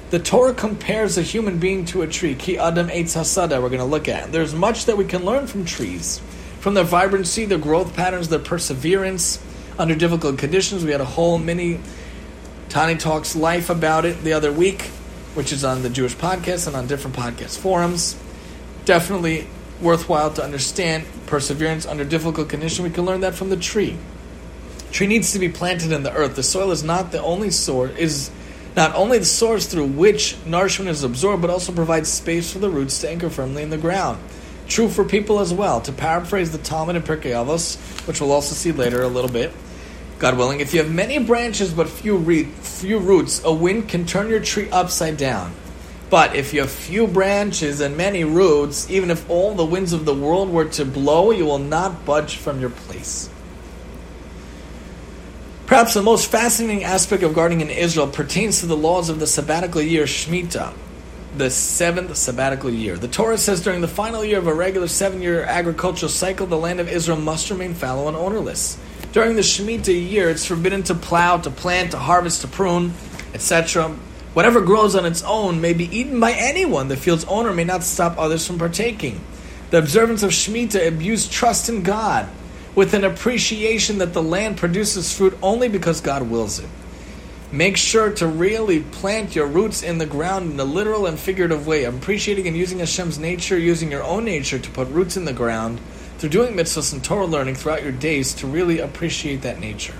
[0.09, 2.33] The Torah compares a human being to a tree.
[2.33, 4.31] Ki Adam Eitz Hasada, we're going to look at.
[4.31, 6.19] There's much that we can learn from trees.
[6.59, 9.43] From their vibrancy, their growth patterns, their perseverance
[9.77, 10.83] under difficult conditions.
[10.83, 11.79] We had a whole mini
[12.69, 14.89] Tani Talks Life about it the other week,
[15.39, 18.17] which is on the Jewish podcast and on different podcast forums.
[18.83, 19.47] Definitely
[19.79, 22.81] worthwhile to understand perseverance under difficult conditions.
[22.81, 23.95] We can learn that from the tree.
[24.91, 26.35] Tree needs to be planted in the earth.
[26.35, 28.31] The soil is not the only source is
[28.75, 32.69] not only the source through which nourishment is absorbed, but also provides space for the
[32.69, 34.19] roots to anchor firmly in the ground.
[34.67, 35.79] True for people as well.
[35.79, 39.53] To paraphrase the Talmud and Pirkei Avos, which we'll also see later a little bit,
[40.19, 44.05] God willing, if you have many branches but few, re- few roots, a wind can
[44.05, 45.53] turn your tree upside down.
[46.09, 50.03] But if you have few branches and many roots, even if all the winds of
[50.05, 53.29] the world were to blow, you will not budge from your place.
[55.67, 59.27] Perhaps the most fascinating aspect of gardening in Israel pertains to the laws of the
[59.27, 60.73] sabbatical year Shemitah,
[61.37, 62.97] the seventh sabbatical year.
[62.97, 66.57] The Torah says during the final year of a regular seven year agricultural cycle, the
[66.57, 68.79] land of Israel must remain fallow and ownerless.
[69.11, 72.93] During the Shemitah year, it's forbidden to plow, to plant, to harvest, to prune,
[73.33, 73.89] etc.
[74.33, 76.89] Whatever grows on its own may be eaten by anyone.
[76.89, 79.19] The field's owner may not stop others from partaking.
[79.71, 82.29] The observance of Shemitah imbues trust in God
[82.75, 86.69] with an appreciation that the land produces fruit only because God wills it.
[87.51, 91.65] Make sure to really plant your roots in the ground in a literal and figurative
[91.65, 95.33] way, appreciating and using Hashem's nature, using your own nature to put roots in the
[95.33, 95.81] ground
[96.19, 99.95] through doing mitzvahs and Torah learning throughout your days to really appreciate that nature.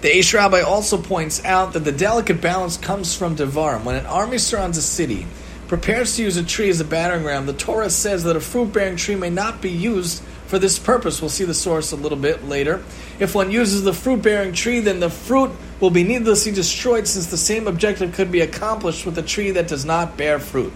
[0.00, 3.84] The Aish Rabbi also points out that the delicate balance comes from Devarim.
[3.84, 5.26] When an army surrounds a city,
[5.68, 8.72] prepares to use a tree as a battering ram, the Torah says that a fruit
[8.72, 11.22] bearing tree may not be used for this purpose.
[11.22, 12.82] We'll see the source a little bit later.
[13.20, 17.28] If one uses the fruit bearing tree, then the fruit will be needlessly destroyed since
[17.28, 20.72] the same objective could be accomplished with a tree that does not bear fruit.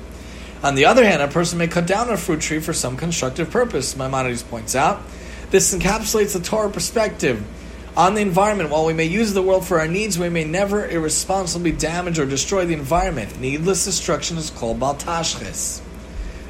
[0.63, 3.51] On the other hand, a person may cut down a fruit tree for some constructive
[3.51, 5.03] purpose, Maimonides points out.
[5.51, 7.45] This encapsulates the Torah perspective
[7.97, 8.71] on the environment.
[8.71, 12.27] While we may use the world for our needs, we may never irresponsibly damage or
[12.27, 13.39] destroy the environment.
[13.39, 15.83] Needless destruction is called baltashches.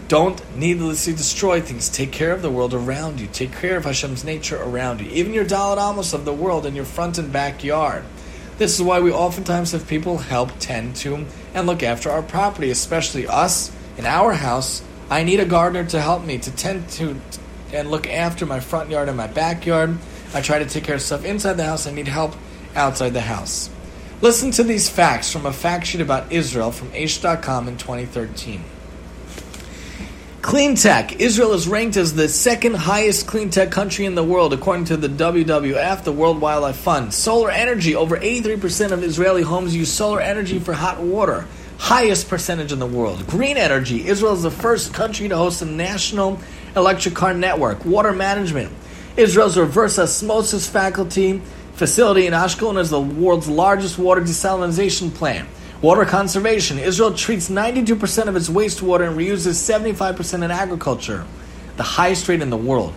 [0.08, 1.88] Don't needlessly destroy things.
[1.88, 3.26] Take care of the world around you.
[3.26, 5.10] Take care of Hashem's nature around you.
[5.10, 8.04] Even your Dalit Amos of the world in your front and backyard.
[8.56, 12.70] This is why we oftentimes have people help tend to and look after our property,
[12.70, 14.82] especially us in our house.
[15.08, 17.20] I need a gardener to help me to tend to
[17.72, 19.98] and look after my front yard and my backyard
[20.34, 21.86] I try to take care of stuff inside the house.
[21.86, 22.34] I need help
[22.74, 23.70] outside the house.
[24.20, 28.62] Listen to these facts from a fact sheet about Israel from Aish.com in 2013.
[30.42, 31.20] Clean tech.
[31.20, 34.96] Israel is ranked as the second highest clean tech country in the world, according to
[34.96, 37.12] the WWF, the World Wildlife Fund.
[37.12, 37.96] Solar energy.
[37.96, 41.46] Over 83% of Israeli homes use solar energy for hot water.
[41.78, 43.26] Highest percentage in the world.
[43.26, 44.06] Green energy.
[44.06, 46.38] Israel is the first country to host a national
[46.74, 47.84] electric car network.
[47.84, 48.72] Water management.
[49.16, 51.40] Israel's reverse osmosis faculty
[51.74, 55.48] facility in Ashkelon is the world's largest water desalination plant.
[55.82, 56.78] Water conservation.
[56.78, 61.24] Israel treats 92% of its wastewater and reuses 75% in agriculture,
[61.76, 62.94] the highest rate in the world.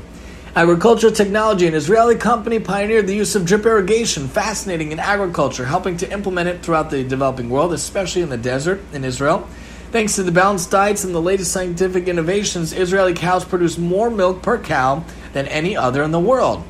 [0.56, 1.68] Agricultural technology.
[1.68, 6.50] An Israeli company pioneered the use of drip irrigation, fascinating in agriculture, helping to implement
[6.50, 9.48] it throughout the developing world, especially in the desert in Israel.
[9.92, 14.42] Thanks to the balanced diets and the latest scientific innovations, Israeli cows produce more milk
[14.42, 16.64] per cow than any other in the world.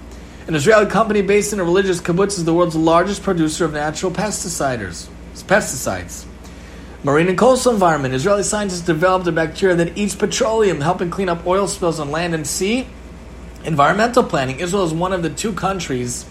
[0.48, 4.12] An Israeli company based in a religious kibbutz is the world's largest producer of natural
[4.12, 5.10] pesticides
[5.44, 6.26] pesticides.
[7.04, 8.14] Marine and coastal environment.
[8.14, 12.36] Israeli scientists developed a bacteria that eats petroleum, helping clean up oil spills on land
[12.36, 12.88] and sea.
[13.66, 14.60] Environmental planning.
[14.60, 16.26] Israel is one of the two countries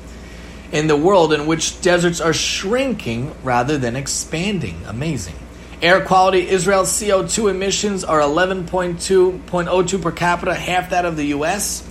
[0.72, 4.80] in the world in which deserts are shrinking rather than expanding.
[4.86, 5.36] Amazing.
[5.80, 6.48] Air quality.
[6.48, 11.84] Israel's CO2 emissions are 11.2.02 per capita, half that of the U.S.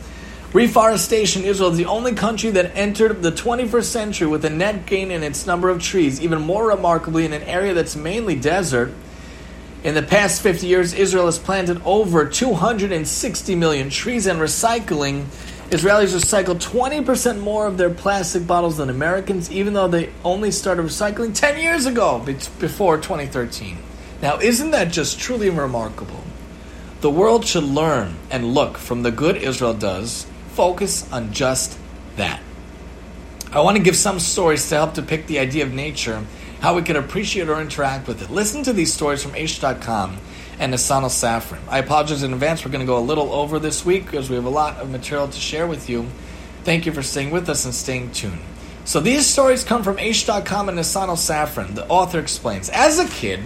[0.53, 5.11] Reforestation Israel is the only country that entered the 21st century with a net gain
[5.11, 8.93] in its number of trees, even more remarkably, in an area that's mainly desert.
[9.83, 15.25] In the past 50 years, Israel has planted over 260 million trees and recycling.
[15.69, 20.83] Israelis recycle 20% more of their plastic bottles than Americans, even though they only started
[20.83, 22.19] recycling 10 years ago,
[22.59, 23.77] before 2013.
[24.21, 26.23] Now, isn't that just truly remarkable?
[27.01, 31.77] The world should learn and look from the good Israel does focus on just
[32.15, 32.41] that.
[33.51, 36.25] I want to give some stories to help depict the idea of nature,
[36.61, 38.29] how we can appreciate or interact with it.
[38.29, 40.17] Listen to these stories from Aish.com
[40.59, 41.59] and Nesanel Safran.
[41.69, 42.65] I apologize in advance.
[42.65, 44.89] We're going to go a little over this week because we have a lot of
[44.89, 46.07] material to share with you.
[46.63, 48.41] Thank you for staying with us and staying tuned.
[48.85, 51.75] So these stories come from Aish.com and Nesanel Safran.
[51.75, 53.41] The author explains As a kid,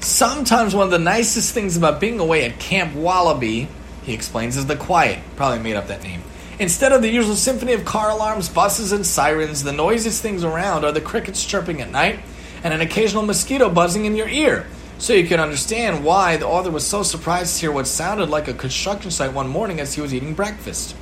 [0.00, 3.68] sometimes one of the nicest things about being away at Camp Wallaby,
[4.04, 5.18] he explains, is the quiet.
[5.36, 6.22] Probably made up that name.
[6.58, 10.84] Instead of the usual symphony of car alarms, buses, and sirens, the noisiest things around
[10.84, 12.18] are the crickets chirping at night
[12.62, 14.66] and an occasional mosquito buzzing in your ear.
[14.98, 18.48] So you can understand why the author was so surprised to hear what sounded like
[18.48, 20.96] a construction site one morning as he was eating breakfast.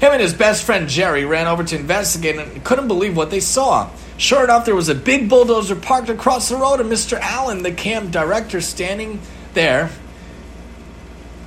[0.00, 3.40] Him and his best friend Jerry ran over to investigate and couldn't believe what they
[3.40, 3.90] saw.
[4.16, 7.18] Sure enough, there was a big bulldozer parked across the road, and Mr.
[7.20, 9.20] Allen, the camp director, standing
[9.54, 9.90] there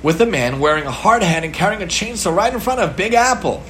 [0.02, 2.96] with a man wearing a hard hat and carrying a chainsaw right in front of
[2.96, 3.62] Big Apple.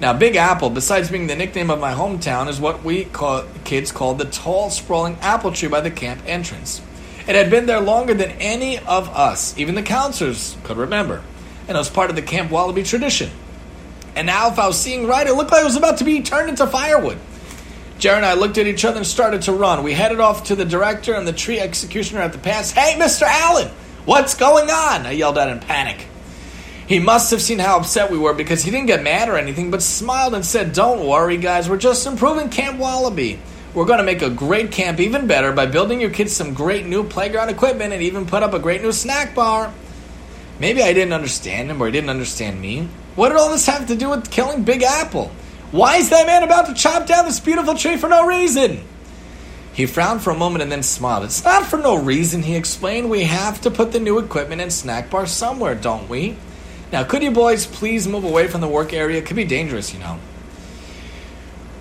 [0.00, 3.90] Now, Big Apple, besides being the nickname of my hometown, is what we call, kids
[3.90, 6.80] called the tall, sprawling apple tree by the camp entrance.
[7.26, 11.22] It had been there longer than any of us, even the counselors, could remember,
[11.66, 13.30] and it was part of the Camp Wallaby tradition.
[14.14, 16.22] And now, if I was seeing right, it looked like it was about to be
[16.22, 17.18] turned into firewood.
[17.98, 19.82] Jerry and I looked at each other and started to run.
[19.82, 22.70] We headed off to the director and the tree executioner at the pass.
[22.70, 23.22] Hey, Mr.
[23.22, 23.68] Allen!
[24.04, 25.06] What's going on?
[25.06, 26.07] I yelled out in panic.
[26.88, 29.70] He must have seen how upset we were because he didn't get mad or anything,
[29.70, 33.38] but smiled and said, Don't worry, guys, we're just improving Camp Wallaby.
[33.74, 36.86] We're going to make a great camp even better by building your kids some great
[36.86, 39.70] new playground equipment and even put up a great new snack bar.
[40.58, 42.88] Maybe I didn't understand him or he didn't understand me.
[43.16, 45.30] What did all this have to do with killing Big Apple?
[45.70, 48.80] Why is that man about to chop down this beautiful tree for no reason?
[49.74, 51.24] He frowned for a moment and then smiled.
[51.24, 53.10] It's not for no reason, he explained.
[53.10, 56.38] We have to put the new equipment and snack bar somewhere, don't we?
[56.92, 59.18] Now, could you boys please move away from the work area?
[59.18, 60.18] It could be dangerous, you know.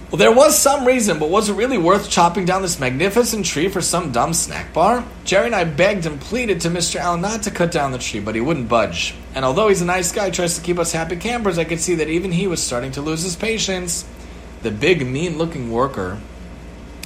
[0.09, 3.67] Well, there was some reason, but was it really worth chopping down this magnificent tree
[3.67, 5.03] for some dumb snack bar?
[5.25, 6.95] Jerry and I begged and pleaded to Mr.
[6.95, 9.15] Allen not to cut down the tree, but he wouldn't budge.
[9.35, 11.95] And although he's a nice guy, tries to keep us happy campers, I could see
[11.95, 14.05] that even he was starting to lose his patience.
[14.61, 16.21] The big, mean looking worker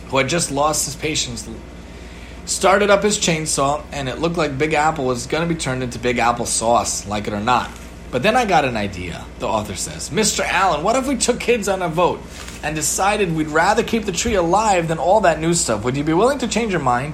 [0.09, 1.49] who had just lost his patience,
[2.45, 5.81] started up his chainsaw, and it looked like Big Apple was going to be turned
[5.81, 7.71] into Big Apple sauce, like it or not.
[8.11, 10.09] But then I got an idea, the author says.
[10.09, 10.45] Mr.
[10.45, 12.21] Allen, what if we took kids on a vote
[12.61, 15.85] and decided we'd rather keep the tree alive than all that new stuff?
[15.85, 17.13] Would you be willing to change your mind?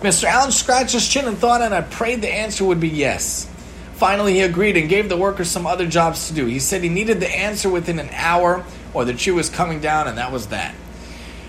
[0.00, 0.24] Mr.
[0.24, 3.48] Allen scratched his chin and thought, and I prayed the answer would be yes.
[3.94, 6.46] Finally, he agreed and gave the workers some other jobs to do.
[6.46, 10.08] He said he needed the answer within an hour, or the tree was coming down,
[10.08, 10.74] and that was that.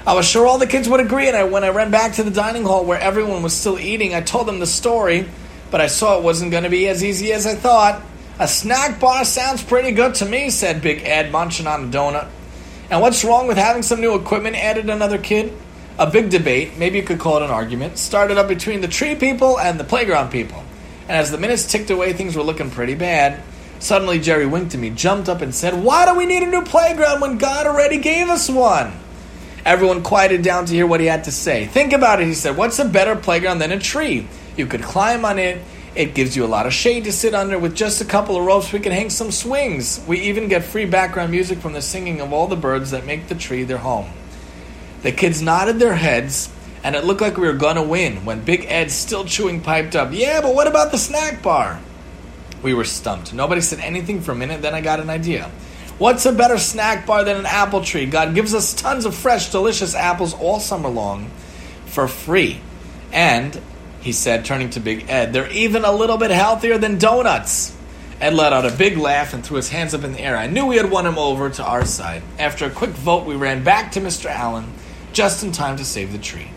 [0.06, 2.24] I was sure all the kids would agree, and I, when I ran back to
[2.24, 5.28] the dining hall where everyone was still eating, I told them the story,
[5.72, 8.04] but I saw it wasn't going to be as easy as I thought.
[8.38, 12.28] A snack bar sounds pretty good to me, said Big Ed, munching on a donut.
[12.90, 14.58] And what's wrong with having some new equipment?
[14.58, 15.54] added another kid.
[15.98, 19.16] A big debate, maybe you could call it an argument, started up between the tree
[19.16, 20.62] people and the playground people.
[21.08, 23.42] And as the minutes ticked away, things were looking pretty bad.
[23.80, 26.64] Suddenly, Jerry winked at me, jumped up, and said, Why do we need a new
[26.64, 28.92] playground when God already gave us one?
[29.66, 31.68] Everyone quieted down to hear what he had to say.
[31.68, 32.58] Think about it, he said.
[32.58, 34.28] What's a better playground than a tree?
[34.58, 35.62] You could climb on it.
[35.96, 37.58] It gives you a lot of shade to sit under.
[37.58, 40.04] With just a couple of ropes, we can hang some swings.
[40.06, 43.28] We even get free background music from the singing of all the birds that make
[43.28, 44.10] the tree their home.
[45.04, 46.50] The kids nodded their heads,
[46.84, 50.10] and it looked like we were to win when Big Ed, still chewing, piped up,
[50.12, 51.80] Yeah, but what about the snack bar?
[52.62, 53.34] We were stumped.
[53.34, 55.50] Nobody said anything for a minute, then I got an idea.
[55.98, 58.06] What's a better snack bar than an apple tree?
[58.06, 61.32] God gives us tons of fresh, delicious apples all summer long
[61.86, 62.60] for free.
[63.14, 63.62] And,
[64.06, 67.76] he said, turning to Big Ed, they're even a little bit healthier than donuts.
[68.22, 70.38] Ed let out a big laugh and threw his hands up in the air.
[70.38, 72.22] I knew we had won him over to our side.
[72.38, 74.28] After a quick vote, we ran back to Mr.
[74.28, 74.72] Allen
[75.12, 76.52] just in time to save the tree.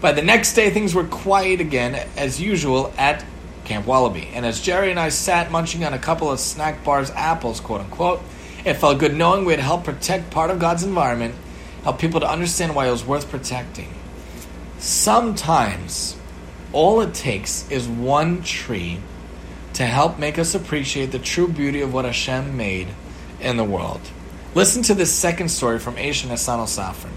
[0.00, 3.24] By the next day, things were quiet again, as usual, at
[3.64, 4.30] Camp Wallaby.
[4.34, 7.82] And as Jerry and I sat munching on a couple of snack bars, apples, quote
[7.82, 8.22] unquote,
[8.64, 11.36] it felt good knowing we had helped protect part of God's environment,
[11.84, 13.94] help people to understand why it was worth protecting.
[14.80, 16.17] Sometimes
[16.72, 18.98] all it takes is one tree
[19.74, 22.88] to help make us appreciate the true beauty of what Hashem made
[23.40, 24.00] in the world.
[24.54, 27.12] Listen to this second story from Aish and Hassan al-Safran.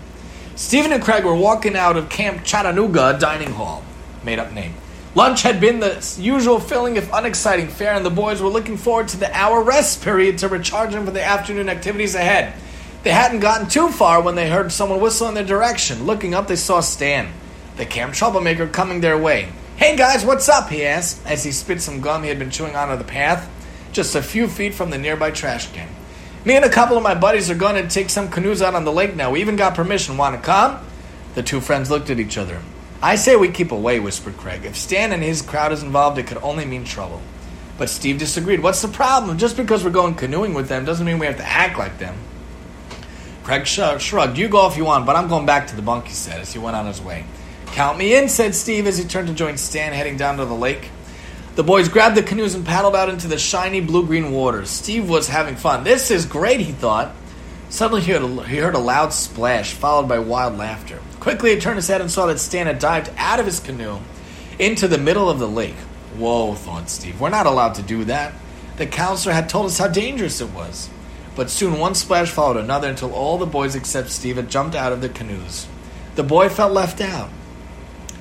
[0.55, 3.83] Stephen and Craig were walking out of Camp Chattanooga dining hall,
[4.23, 4.75] made up name.
[5.15, 9.09] Lunch had been the usual filling, if unexciting, fare, and the boys were looking forward
[9.09, 12.53] to the hour rest period to recharge them for the afternoon activities ahead.
[13.03, 16.05] They hadn't gotten too far when they heard someone whistle in their direction.
[16.05, 17.33] Looking up, they saw Stan,
[17.77, 19.49] the camp troublemaker, coming their way.
[19.77, 20.69] Hey guys, what's up?
[20.69, 23.49] he asked as he spit some gum he had been chewing onto the path,
[23.91, 25.89] just a few feet from the nearby trash can.
[26.43, 28.83] Me and a couple of my buddies are going to take some canoes out on
[28.83, 29.31] the lake now.
[29.31, 30.17] We even got permission.
[30.17, 30.83] Want to come?
[31.35, 32.61] The two friends looked at each other.
[33.01, 34.65] I say we keep away, whispered Craig.
[34.65, 37.21] If Stan and his crowd is involved, it could only mean trouble.
[37.77, 38.61] But Steve disagreed.
[38.61, 39.37] What's the problem?
[39.37, 42.15] Just because we're going canoeing with them doesn't mean we have to act like them.
[43.43, 44.37] Craig shrugged.
[44.37, 46.53] You go if you want, but I'm going back to the bunk, he said as
[46.53, 47.25] he went on his way.
[47.71, 50.53] Count me in, said Steve as he turned to join Stan heading down to the
[50.53, 50.89] lake.
[51.55, 54.69] The boys grabbed the canoes and paddled out into the shiny blue green waters.
[54.69, 55.83] Steve was having fun.
[55.83, 57.13] This is great, he thought.
[57.69, 60.99] Suddenly he heard, a, he heard a loud splash, followed by wild laughter.
[61.21, 63.99] Quickly, he turned his head and saw that Stan had dived out of his canoe
[64.59, 65.75] into the middle of the lake.
[66.17, 67.21] Whoa, thought Steve.
[67.21, 68.33] We're not allowed to do that.
[68.75, 70.89] The counselor had told us how dangerous it was.
[71.35, 74.91] But soon one splash followed another until all the boys except Steve had jumped out
[74.91, 75.67] of the canoes.
[76.15, 77.29] The boy felt left out.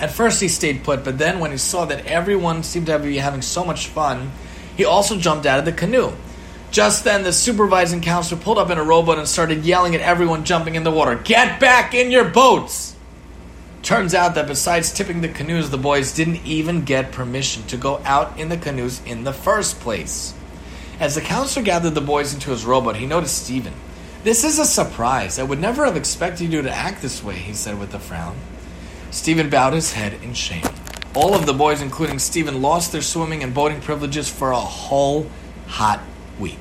[0.00, 3.18] At first, he stayed put, but then when he saw that everyone seemed to be
[3.18, 4.32] having so much fun,
[4.74, 6.12] he also jumped out of the canoe.
[6.70, 10.44] Just then, the supervising counselor pulled up in a rowboat and started yelling at everyone
[10.44, 12.96] jumping in the water Get back in your boats!
[13.82, 18.00] Turns out that besides tipping the canoes, the boys didn't even get permission to go
[18.06, 20.32] out in the canoes in the first place.
[20.98, 23.74] As the counselor gathered the boys into his rowboat, he noticed Stephen.
[24.24, 25.38] This is a surprise.
[25.38, 28.36] I would never have expected you to act this way, he said with a frown.
[29.10, 30.64] Stephen bowed his head in shame.
[31.14, 35.26] All of the boys, including Stephen, lost their swimming and boating privileges for a whole
[35.66, 36.00] hot
[36.38, 36.58] week.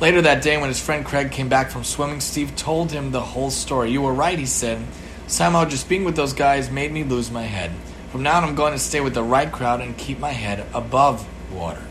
[0.00, 3.20] Later that day, when his friend Craig came back from swimming, Steve told him the
[3.20, 3.90] whole story.
[3.90, 4.78] You were right, he said.
[5.26, 7.72] Somehow, just being with those guys made me lose my head.
[8.12, 10.66] From now on, I'm going to stay with the right crowd and keep my head
[10.74, 11.82] above water.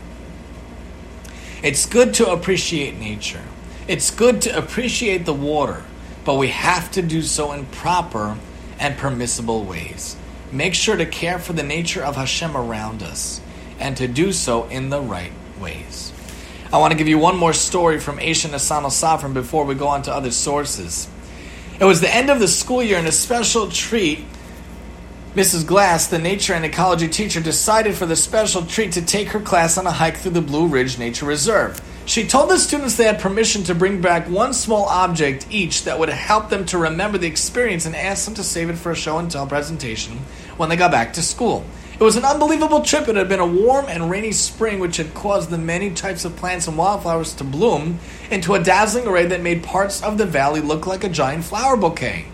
[1.62, 3.42] It's good to appreciate nature.
[3.88, 5.82] It's good to appreciate the water,
[6.24, 8.36] but we have to do so in proper
[8.78, 10.16] and permissible ways.
[10.50, 13.40] Make sure to care for the nature of Hashem around us
[13.78, 16.12] and to do so in the right ways.
[16.72, 19.88] I want to give you one more story from Asian Asano Safran before we go
[19.88, 21.08] on to other sources.
[21.80, 24.24] It was the end of the school year, and a special treat.
[25.34, 25.66] Mrs.
[25.66, 29.78] Glass, the nature and ecology teacher, decided for the special treat to take her class
[29.78, 31.80] on a hike through the Blue Ridge Nature Reserve.
[32.08, 35.98] She told the students they had permission to bring back one small object each that
[35.98, 38.96] would help them to remember the experience and asked them to save it for a
[38.96, 40.16] show and tell presentation
[40.56, 41.66] when they got back to school.
[42.00, 43.08] It was an unbelievable trip.
[43.08, 46.34] It had been a warm and rainy spring, which had caused the many types of
[46.34, 47.98] plants and wildflowers to bloom
[48.30, 51.76] into a dazzling array that made parts of the valley look like a giant flower
[51.76, 52.24] bouquet.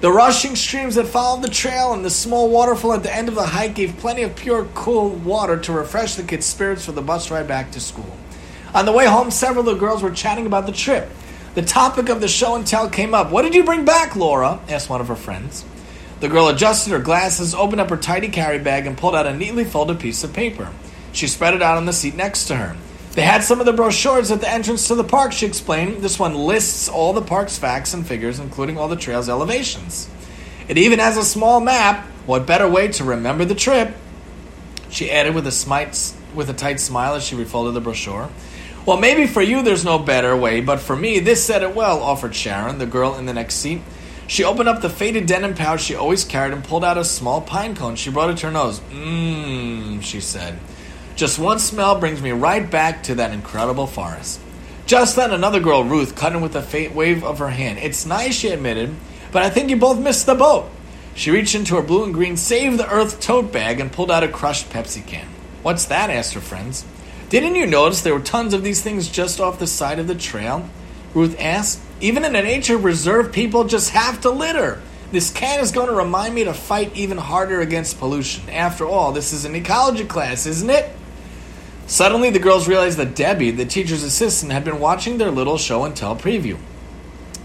[0.00, 3.34] The rushing streams that followed the trail and the small waterfall at the end of
[3.34, 7.02] the hike gave plenty of pure, cool water to refresh the kids' spirits for the
[7.02, 8.16] bus ride back to school.
[8.74, 11.08] On the way home, several of the girls were chatting about the trip.
[11.54, 13.32] The topic of the show and tell came up.
[13.32, 14.60] What did you bring back, Laura?
[14.68, 15.64] asked one of her friends.
[16.20, 19.34] The girl adjusted her glasses, opened up her tidy carry bag, and pulled out a
[19.34, 20.70] neatly folded piece of paper.
[21.12, 22.76] She spread it out on the seat next to her.
[23.12, 26.02] They had some of the brochures at the entrance to the park, she explained.
[26.02, 30.08] This one lists all the park's facts and figures, including all the trail's elevations.
[30.68, 32.06] It even has a small map.
[32.26, 33.96] What better way to remember the trip?
[34.90, 38.28] She added with a, smite, with a tight smile as she refolded the brochure.
[38.86, 42.02] Well, maybe for you there's no better way, but for me, this said it well,
[42.02, 43.82] offered Sharon, the girl in the next seat.
[44.26, 47.40] She opened up the faded denim pouch she always carried and pulled out a small
[47.40, 47.96] pine cone.
[47.96, 48.80] She brought it to her nose.
[48.90, 50.58] Mmm, she said.
[51.16, 54.40] Just one smell brings me right back to that incredible forest.
[54.86, 57.78] Just then, another girl, Ruth, cut in with a faint wave of her hand.
[57.78, 58.94] It's nice, she admitted,
[59.30, 60.70] but I think you both missed the boat.
[61.14, 64.24] She reached into her blue and green Save the Earth tote bag and pulled out
[64.24, 65.26] a crushed Pepsi can.
[65.62, 66.08] What's that?
[66.08, 66.84] asked her friends.
[67.30, 70.16] Didn't you notice there were tons of these things just off the side of the
[70.16, 70.68] trail?
[71.14, 71.80] Ruth asked.
[72.00, 74.82] Even in a nature reserve, people just have to litter.
[75.12, 78.50] This can is going to remind me to fight even harder against pollution.
[78.50, 80.90] After all, this is an ecology class, isn't it?
[81.86, 85.84] Suddenly, the girls realized that Debbie, the teacher's assistant, had been watching their little show
[85.84, 86.58] and tell preview.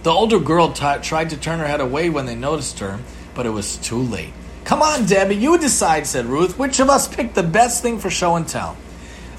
[0.01, 2.99] The older girl t- tried to turn her head away when they noticed her,
[3.36, 4.33] but it was too late.
[4.63, 6.57] Come on, Debbie, you decide, said Ruth.
[6.57, 8.77] Which of us picked the best thing for show and tell?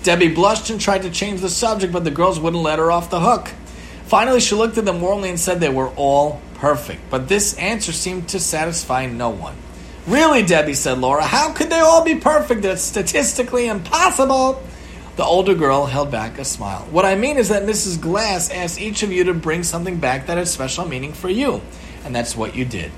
[0.07, 3.11] Debbie blushed and tried to change the subject, but the girls wouldn't let her off
[3.11, 3.49] the hook.
[4.05, 7.91] Finally, she looked at them warmly and said they were all perfect, but this answer
[7.91, 9.57] seemed to satisfy no one.
[10.07, 12.63] Really, Debbie, said Laura, how could they all be perfect?
[12.63, 14.63] That's statistically impossible.
[15.17, 16.87] The older girl held back a smile.
[16.93, 18.01] What I mean is that Mrs.
[18.01, 21.61] Glass asked each of you to bring something back that had special meaning for you,
[22.05, 22.93] and that's what you did.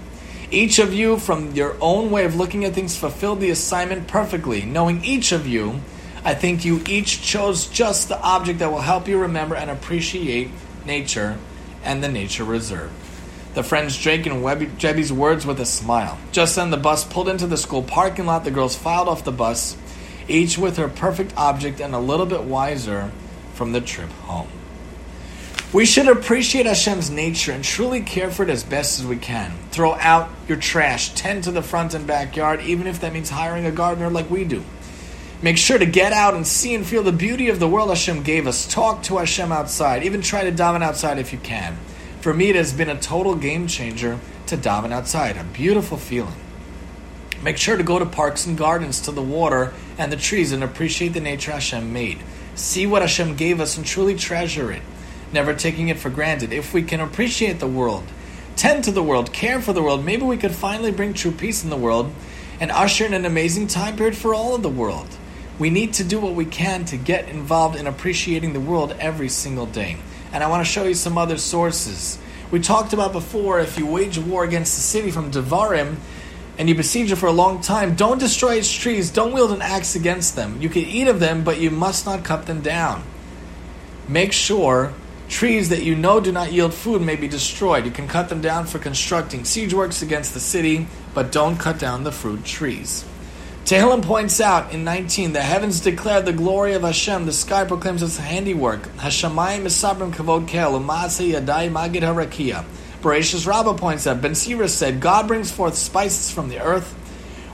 [0.51, 4.67] Each of you, from your own way of looking at things, fulfilled the assignment perfectly.
[4.67, 5.81] Knowing each of you,
[6.25, 10.51] I think you each chose just the object that will help you remember and appreciate
[10.85, 11.39] nature
[11.85, 12.91] and the nature reserve.
[13.55, 16.19] The friends Drake and Webby, Jebby's words with a smile.
[16.33, 18.45] Just then, the bus pulled into the school parking lot.
[18.45, 19.77] The girls filed off the bus
[20.29, 23.11] each with her perfect object and a little bit wiser
[23.55, 24.49] from the trip home.
[25.73, 29.53] We should appreciate Hashem's nature and truly care for it as best as we can.
[29.71, 33.67] Throw out your trash, tend to the front and backyard, even if that means hiring
[33.67, 34.65] a gardener like we do.
[35.41, 38.25] Make sure to get out and see and feel the beauty of the world Hashem
[38.25, 38.67] gave us.
[38.67, 40.03] Talk to Hashem outside.
[40.03, 41.77] Even try to daven outside if you can.
[42.21, 45.37] For me, it has been a total game changer to daven outside.
[45.37, 46.35] A beautiful feeling.
[47.41, 50.65] Make sure to go to parks and gardens, to the water and the trees, and
[50.65, 52.19] appreciate the nature Hashem made.
[52.57, 54.83] See what Hashem gave us and truly treasure it,
[55.33, 56.53] never taking it for granted.
[56.53, 58.03] If we can appreciate the world,
[58.57, 61.63] tend to the world, care for the world, maybe we could finally bring true peace
[61.63, 62.13] in the world
[62.59, 65.07] and usher in an amazing time period for all of the world.
[65.59, 69.29] We need to do what we can to get involved in appreciating the world every
[69.29, 69.97] single day.
[70.33, 72.19] And I want to show you some other sources.
[72.51, 75.97] We talked about before if you wage war against the city from Devarim,
[76.59, 79.63] and you besiege it for a long time, don't destroy its trees, don't wield an
[79.63, 80.61] axe against them.
[80.61, 83.05] You can eat of them, but you must not cut them down.
[84.09, 84.93] Make sure
[85.29, 87.85] trees that you know do not yield food may be destroyed.
[87.85, 91.79] You can cut them down for constructing siege works against the city, but don't cut
[91.79, 93.05] down the fruit trees.
[93.69, 98.03] Tehillim points out in 19, the heavens declare the glory of Hashem, the sky proclaims
[98.03, 98.85] its handiwork.
[98.97, 102.65] Hashemayim misabrim kavod kel, umase yadai magid harakia.
[103.03, 106.95] Bereshis Rabbah points out, Ben Sira said, God brings forth spices from the earth.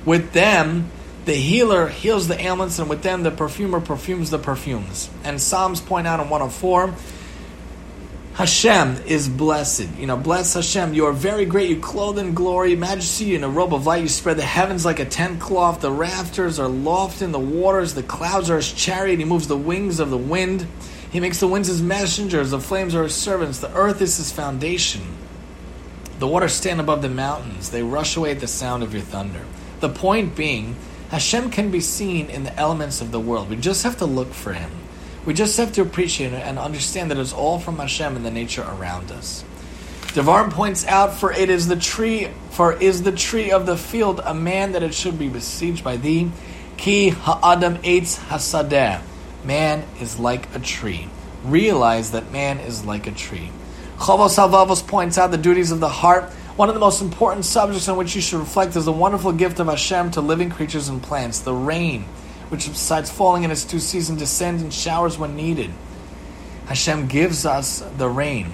[0.05, 0.89] With them,
[1.25, 5.11] the healer heals the ailments, and with them, the perfumer perfumes the perfumes.
[5.25, 6.95] And Psalms point out in 104,
[8.35, 9.89] Hashem is blessed.
[9.97, 10.93] You know, bless Hashem.
[10.95, 11.71] You are very great.
[11.71, 14.03] You clothe in glory, majesty, in a robe of light.
[14.03, 15.81] You spread the heavens like a tent cloth.
[15.81, 17.95] The rafters are loft in the waters.
[17.95, 19.19] The clouds are his chariot.
[19.19, 20.67] He moves the wings of the wind.
[21.13, 22.51] He makes the winds his messengers.
[22.51, 23.61] The flames are his servants.
[23.61, 25.03] The earth is his foundation.
[26.19, 29.45] The waters stand above the mountains, they rush away at the sound of your thunder.
[29.81, 30.77] The point being,
[31.11, 33.51] Hashem can be seen in the elements of the world.
[33.51, 34.71] We just have to look for Him.
[35.27, 38.31] We just have to appreciate it and understand that it's all from Hashem and the
[38.31, 39.43] nature around us.
[40.15, 44.21] Devarim points out, for it is the tree, for is the tree of the field
[44.25, 46.31] a man that it should be besieged by thee.
[46.77, 49.01] Ki ha'adam eitz hasadeh.
[49.45, 51.09] Man is like a tree.
[51.45, 53.51] Realize that man is like a tree.
[53.99, 56.25] Chovos Halevavos points out the duties of the heart.
[56.57, 59.59] One of the most important subjects on which you should reflect is the wonderful gift
[59.59, 62.05] of Hashem to living creatures and plants, the rain,
[62.55, 65.73] which besides falling in its due season, descends in showers when needed.
[66.67, 68.53] Hashem gives us the rain.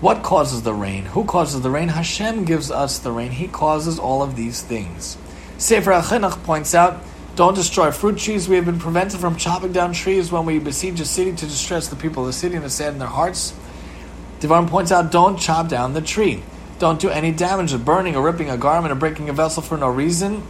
[0.00, 1.04] What causes the rain?
[1.04, 1.86] Who causes the rain?
[1.86, 3.30] Hashem gives us the rain.
[3.30, 5.16] He causes all of these things.
[5.58, 7.00] Sefer HaChinuch points out,
[7.36, 8.48] don't destroy fruit trees.
[8.48, 11.86] We have been prevented from chopping down trees when we besiege a city to distress
[11.86, 13.54] the people of the city and to sadden their hearts.
[14.40, 16.42] Devarim points out don't chop down the tree.
[16.80, 19.78] Don't do any damage of burning or ripping a garment or breaking a vessel for
[19.78, 20.42] no reason.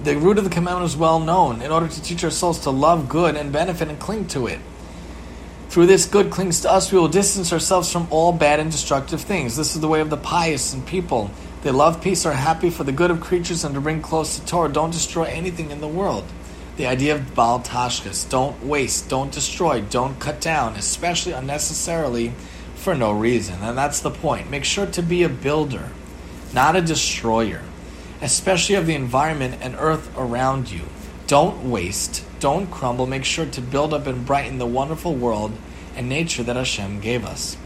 [0.00, 2.70] The root of the commandment is well known in order to teach our souls to
[2.70, 4.60] love good and benefit and cling to it.
[5.70, 6.92] Through this, good clings to us.
[6.92, 9.56] We will distance ourselves from all bad and destructive things.
[9.56, 11.30] This is the way of the pious and people.
[11.62, 14.46] They love peace, are happy for the good of creatures, and to bring close to
[14.46, 14.72] Torah.
[14.72, 16.24] Don't destroy anything in the world.
[16.76, 18.30] The idea of Baal Tashchis.
[18.30, 22.32] Don't waste, don't destroy, don't cut down, especially unnecessarily
[22.76, 23.56] for no reason.
[23.60, 24.48] And that's the point.
[24.48, 25.90] Make sure to be a builder,
[26.54, 27.62] not a destroyer,
[28.20, 30.82] especially of the environment and earth around you.
[31.26, 33.06] Don't waste, don't crumble.
[33.06, 35.52] Make sure to build up and brighten the wonderful world
[35.94, 37.56] and nature that Hashem gave us.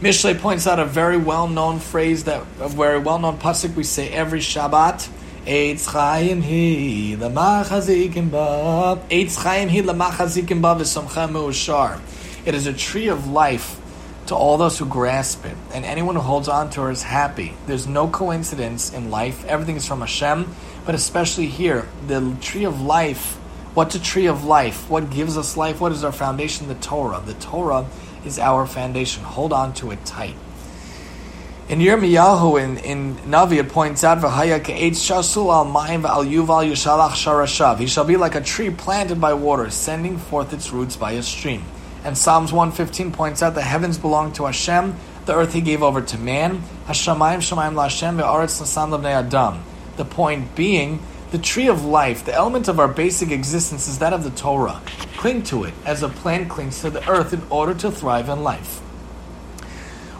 [0.00, 4.40] Mishle points out a very well-known phrase that a very well-known pasuk we say every
[4.40, 5.08] Shabbat.
[5.46, 9.00] Eitz chayim hi lamachazikim ba.
[9.10, 12.00] Eitz chayim hi lamachazikim ba v'somcha me'ushar.
[12.46, 13.80] It is a tree of life
[14.26, 17.54] to all those who grasp it, and anyone who holds on to it is happy.
[17.66, 19.44] There's no coincidence in life.
[19.44, 20.54] Everything is from Hashem,
[20.86, 23.36] but especially here, the tree of life.
[23.74, 24.88] What's a tree of life?
[24.88, 25.80] What gives us life?
[25.80, 26.68] What is our foundation?
[26.68, 27.22] The Torah.
[27.24, 27.86] The Torah
[28.24, 29.24] is our foundation.
[29.24, 30.36] Hold on to it tight.
[31.66, 37.78] In Yirmiyahu, in, in Navi, it points out, shasul al v'al yuval.
[37.78, 41.22] He shall be like a tree planted by water, sending forth its roots by a
[41.22, 41.64] stream.
[42.04, 44.94] And Psalms 115 points out the heavens belong to Hashem,
[45.24, 46.62] the earth he gave over to man.
[46.86, 49.64] Hashemayim shemayim la'Hashem ve'aretz adam.
[49.96, 51.00] The point being,
[51.30, 54.82] the tree of life, the element of our basic existence is that of the Torah.
[55.16, 58.42] Cling to it as a plant clings to the earth in order to thrive in
[58.42, 58.82] life.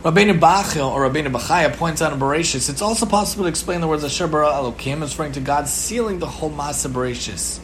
[0.02, 3.88] Rabbeinu Bachil or Rabbeinu Bachaya points out in Bereshis, it's also possible to explain the
[3.88, 7.58] words Asher bara Elokim as referring to God sealing the whole Masa Bereshis.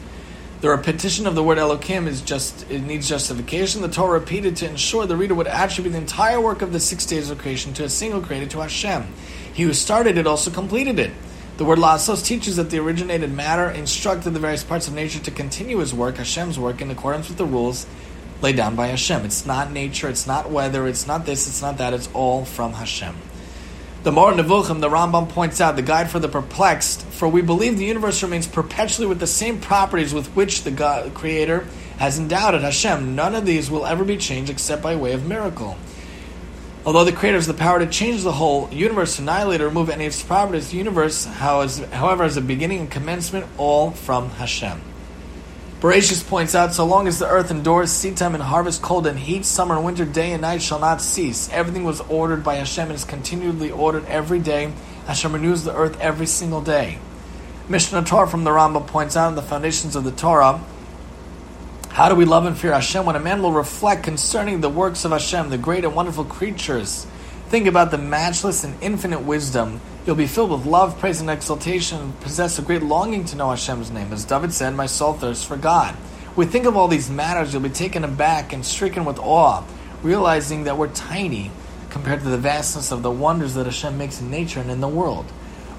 [0.61, 3.81] The repetition of the word Elokim is just it needs justification.
[3.81, 7.03] The Torah repeated to ensure the reader would attribute the entire work of the six
[7.07, 9.07] days of creation to a single creator, to Hashem.
[9.51, 11.09] He who started it also completed it.
[11.57, 15.31] The word Lasos teaches that the originated matter instructed the various parts of nature to
[15.31, 17.87] continue his work, Hashem's work, in accordance with the rules
[18.43, 19.25] laid down by Hashem.
[19.25, 22.73] It's not nature, it's not weather, it's not this, it's not that, it's all from
[22.73, 23.15] Hashem.
[24.03, 27.77] The Moreh Nevuchim, the Rambam points out, the guide for the perplexed, for we believe
[27.77, 31.67] the universe remains perpetually with the same properties with which the God, Creator
[31.99, 33.13] has endowed it, Hashem.
[33.13, 35.77] None of these will ever be changed except by way of miracle.
[36.83, 40.07] Although the Creator has the power to change the whole universe, annihilate or remove any
[40.07, 44.81] of its properties, the universe, however, has a beginning and commencement, all from Hashem.
[45.81, 49.17] Bereshis points out, so long as the earth endures, seed time and harvest, cold and
[49.17, 51.49] heat, summer and winter, day and night shall not cease.
[51.51, 54.71] Everything was ordered by Hashem and is continually ordered every day.
[55.07, 56.99] Hashem renews the earth every single day.
[57.67, 60.63] Mishnah Torah from the Rambam points out in the foundations of the Torah,
[61.89, 65.03] how do we love and fear Hashem when a man will reflect concerning the works
[65.03, 67.07] of Hashem, the great and wonderful creatures?
[67.51, 71.99] Think about the matchless and infinite wisdom You'll be filled with love, praise, and exultation,
[71.99, 74.11] and possess a great longing to know Hashem's name.
[74.11, 75.95] As David said, My soul thirsts for God.
[76.35, 79.63] We think of all these matters, you'll be taken aback and stricken with awe,
[80.01, 81.51] realizing that we're tiny
[81.91, 84.87] compared to the vastness of the wonders that Hashem makes in nature and in the
[84.87, 85.31] world.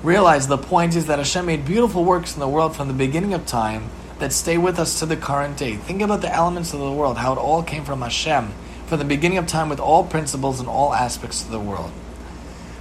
[0.05, 3.35] Realize the point is that Hashem made beautiful works in the world from the beginning
[3.35, 3.89] of time
[4.21, 5.75] that stay with us to the current day.
[5.75, 8.53] Think about the elements of the world, how it all came from Hashem,
[8.93, 11.91] from the beginning of time with all principles and all aspects of the world.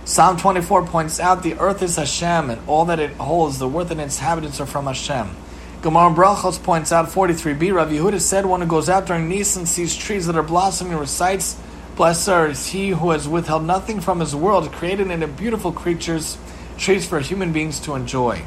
[0.03, 3.91] Psalm 24 points out the earth is Hashem and all that it holds, the worth
[3.91, 5.29] and its inhabitants are from Hashem.
[5.81, 7.73] Gemara Brachos points out 43b.
[7.73, 10.99] Rav Yehuda said, One who goes out during Nisan sees trees that are blossoming and
[10.99, 11.57] recites,
[11.95, 16.37] Blessed is he who has withheld nothing from his world, created into beautiful creatures,
[16.77, 18.41] trees for human beings to enjoy.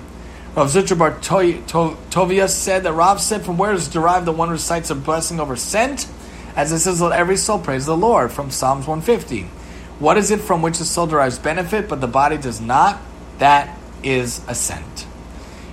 [0.54, 4.90] Rav Zutra Bar Tovia said that Rav said, From where is derived the one recites
[4.90, 6.06] a blessing over scent?
[6.56, 9.42] As it says, Let every soul praise the Lord, from Psalms 150.
[9.98, 13.00] What is it from which the soul derives benefit, but the body does not?
[13.38, 15.06] That is ascent.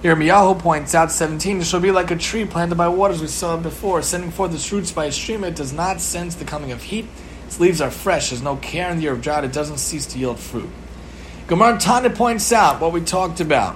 [0.04, 3.56] Yirmiyahu points out 17, it shall be like a tree planted by waters, we saw
[3.58, 5.44] before, sending forth its roots by a stream.
[5.44, 7.06] It does not sense the coming of heat.
[7.46, 8.30] Its leaves are fresh.
[8.30, 9.44] There's no care in the year of drought.
[9.44, 10.70] It doesn't cease to yield fruit.
[11.48, 13.76] Gemara Tana points out what we talked about.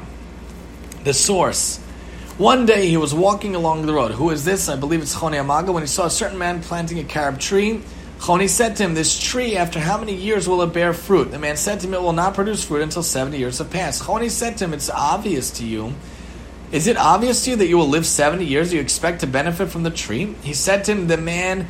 [1.04, 1.80] The source.
[2.38, 4.12] One day he was walking along the road.
[4.12, 4.68] Who is this?
[4.68, 5.72] I believe it's Choni Amaga.
[5.72, 7.80] When he saw a certain man planting a carob tree,
[8.20, 11.32] Choni said to him, This tree, after how many years will it bear fruit?
[11.32, 14.04] The man said to him, It will not produce fruit until 70 years have passed.
[14.04, 15.94] Choni said to him, It's obvious to you.
[16.74, 18.74] Is it obvious to you that you will live 70 years?
[18.74, 20.36] You expect to benefit from the tree?
[20.44, 21.66] He said to him, The man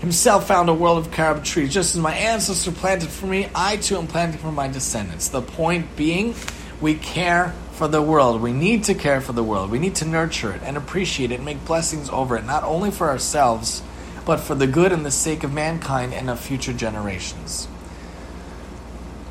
[0.00, 1.72] himself found a world of carob trees.
[1.72, 5.28] Just as my ancestor planted for me, I too am planting for my descendants.
[5.28, 6.34] The point being,
[6.80, 8.42] we care for the world.
[8.42, 9.70] We need to care for the world.
[9.70, 13.08] We need to nurture it and appreciate it make blessings over it, not only for
[13.08, 13.82] ourselves
[14.26, 17.66] but for the good and the sake of mankind and of future generations.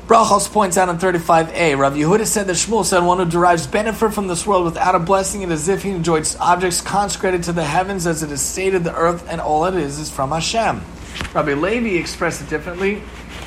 [0.08, 4.12] Brachos points out in 35a, Rav Yehuda said that Shmuel said one who derives benefit
[4.12, 7.62] from this world without a blessing it as if he enjoyed objects consecrated to the
[7.62, 10.82] heavens, as it is stated, the earth and all it is is from Hashem.
[11.32, 13.00] Rabbi Levi expressed it differently.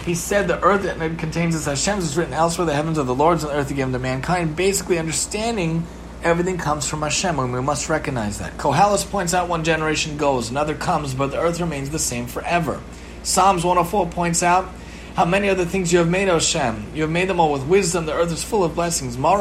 [0.05, 3.05] He said the earth and it contains its Hashem's is written elsewhere, the heavens are
[3.05, 4.55] the Lord's and the earth are given to mankind.
[4.55, 5.85] Basically, understanding
[6.23, 8.57] everything comes from Hashem, and we must recognize that.
[8.57, 12.81] Koheles points out one generation goes, another comes, but the earth remains the same forever.
[13.23, 14.69] Psalms 104 points out
[15.15, 16.87] how many other things you have made, Hashem.
[16.93, 18.05] You have made them all with wisdom.
[18.05, 19.15] The earth is full of blessings.
[19.17, 19.39] When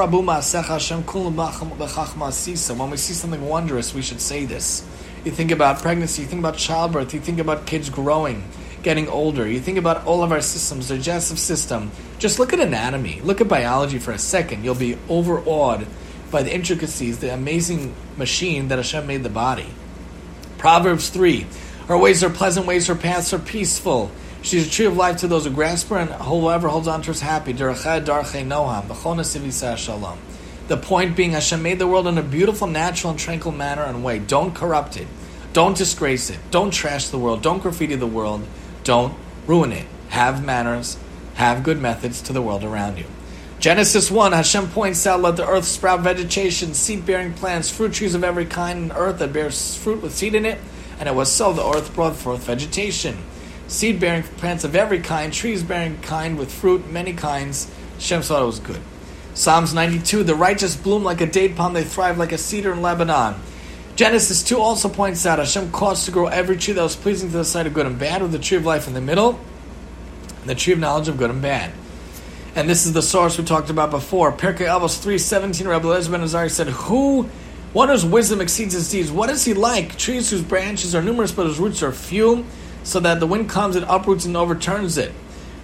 [2.90, 4.86] we see something wondrous, we should say this.
[5.24, 8.42] You think about pregnancy, you think about childbirth, you think about kids growing,
[8.82, 9.48] getting older.
[9.48, 11.90] You think about all of our systems, digestive system.
[12.18, 14.64] Just look at anatomy, look at biology for a second.
[14.64, 15.86] You'll be overawed
[16.30, 19.66] by the intricacies, the amazing machine that Hashem made the body.
[20.58, 21.46] Proverbs 3
[21.88, 24.10] Her ways are pleasant, ways her paths are peaceful.
[24.42, 27.06] She's a tree of life to those who grasp her, and whoever holds on to
[27.06, 27.52] her is happy.
[27.52, 27.68] The
[30.76, 34.18] point being, Hashem made the world in a beautiful, natural, and tranquil manner and way.
[34.18, 35.06] Don't corrupt it.
[35.52, 36.38] Don't disgrace it.
[36.50, 37.42] Don't trash the world.
[37.42, 38.42] Don't graffiti the world.
[38.84, 39.14] Don't
[39.46, 39.86] ruin it.
[40.08, 40.96] Have manners.
[41.34, 43.06] Have good methods to the world around you.
[43.58, 48.14] Genesis 1, Hashem points out, let the earth sprout vegetation, seed bearing plants, fruit trees
[48.14, 50.58] of every kind, and earth that bears fruit with seed in it.
[50.98, 53.18] And it was so, the earth brought forth vegetation
[53.72, 57.70] seed bearing plants of every kind, trees bearing kind with fruit, many kinds.
[57.94, 58.80] Hashem thought it was good.
[59.34, 62.82] Psalms 92 The righteous bloom like a date palm, they thrive like a cedar in
[62.82, 63.36] Lebanon.
[63.94, 67.36] Genesis 2 also points out Hashem caused to grow every tree that was pleasing to
[67.36, 69.38] the sight of good and bad, with the tree of life in the middle,
[70.40, 71.72] and the tree of knowledge of good and bad.
[72.54, 74.32] And this is the source we talked about before.
[74.32, 77.22] Pirkei Avos 3.17, Rabbi Eliezer ben Azariah said, Who,
[77.72, 79.96] one whose wisdom exceeds his deeds, what is he like?
[79.98, 82.46] Trees whose branches are numerous, but whose roots are few
[82.84, 85.12] so that the wind comes and uproots and overturns it.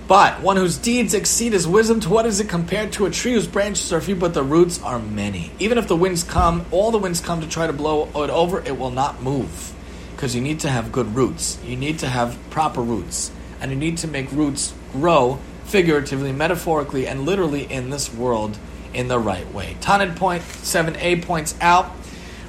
[0.08, 3.34] But one whose deeds exceed his wisdom, to what is it compared to a tree
[3.34, 5.50] whose branches are few, but the roots are many?
[5.58, 8.60] Even if the winds come, all the winds come to try to blow it over,
[8.60, 9.74] it will not move.
[10.16, 11.58] Because you need to have good roots.
[11.62, 13.30] You need to have proper roots.
[13.60, 18.58] And you need to make roots grow figuratively, metaphorically, and literally in this world
[18.94, 19.76] in the right way.
[19.82, 21.92] Tanit point 7a points out.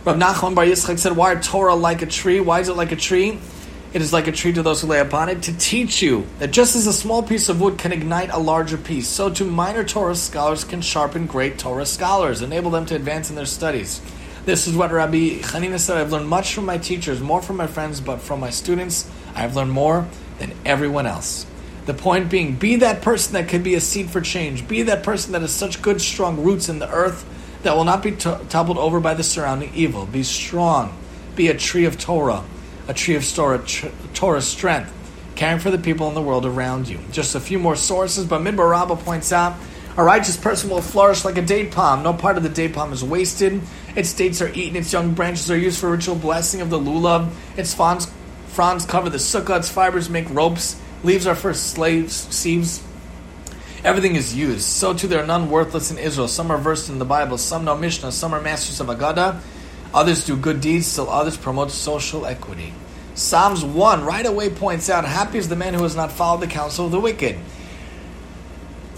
[0.05, 2.39] Rav Nachman Bar Yitzchak said, Why Torah like a tree?
[2.39, 3.37] Why is it like a tree?
[3.91, 6.51] It is like a tree to those who lay upon it to teach you that
[6.51, 9.83] just as a small piece of wood can ignite a larger piece, so too minor
[9.83, 13.99] Torah scholars can sharpen great Torah scholars, enable them to advance in their studies.
[14.45, 15.97] This is what Rabbi Hanina said.
[15.97, 19.39] I've learned much from my teachers, more from my friends, but from my students, I
[19.39, 20.07] have learned more
[20.37, 21.47] than everyone else.
[21.87, 24.67] The point being, be that person that could be a seed for change.
[24.67, 27.25] Be that person that has such good, strong roots in the earth
[27.63, 30.05] that will not be t- toppled over by the surrounding evil.
[30.05, 30.95] Be strong.
[31.35, 32.43] Be a tree of Torah
[32.89, 33.23] a tree of
[34.13, 34.91] Torah, strength,
[35.35, 36.99] caring for the people in the world around you.
[37.11, 39.55] Just a few more sources, but Midbar Rabbah points out
[39.95, 42.01] a righteous person will flourish like a date palm.
[42.01, 43.61] No part of the date palm is wasted.
[43.95, 47.29] Its dates are eaten, its young branches are used for ritual blessing of the lulav,
[47.57, 48.11] its fronds,
[48.47, 52.81] fronds cover the sukkah, its fibers make ropes, leaves are for slaves, sieves.
[53.83, 54.63] Everything is used.
[54.63, 56.27] So too there are none worthless in Israel.
[56.27, 59.41] Some are versed in the Bible, some know Mishnah, some are masters of Agada,
[59.93, 62.73] Others do good deeds, still others promote social equity.
[63.15, 66.47] Psalms 1 right away points out Happy is the man who has not followed the
[66.47, 67.37] counsel of the wicked.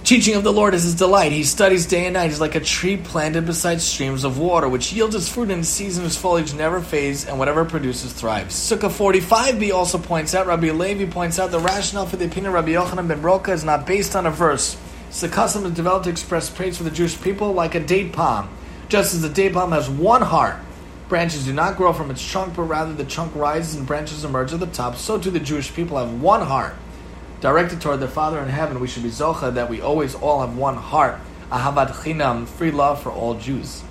[0.04, 1.32] Teaching of the Lord is his delight.
[1.32, 2.28] He studies day and night.
[2.28, 6.04] He's like a tree planted beside streams of water, which yields its fruit in season,
[6.04, 8.54] whose foliage never fades, and whatever produces thrives.
[8.54, 12.56] Sukkah 45b also points out, Rabbi Levi points out, the rationale for the opinion of
[12.56, 14.76] Rabbi Yochanan ben Broka is not based on a verse.
[15.08, 18.12] It's the custom to develop to express praise for the Jewish people like a date
[18.12, 18.50] palm.
[18.90, 20.58] Just as the date palm has one heart,
[21.12, 24.54] branches do not grow from its trunk, but rather the trunk rises and branches emerge
[24.54, 24.96] at the top.
[24.96, 26.74] So too the Jewish people have one heart,
[27.42, 28.80] directed toward their Father in heaven.
[28.80, 31.20] We should be zocha that we always all have one heart.
[31.52, 33.84] Ahavat chinam, free love for all Jews.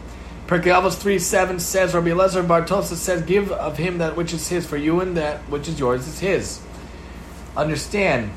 [0.46, 4.48] Pirkei Avos 3 7 says, Rabbi Eliezer Bartosa says, Give of him that which is
[4.48, 6.62] his, for you and that which is yours is his.
[7.54, 8.30] Understand,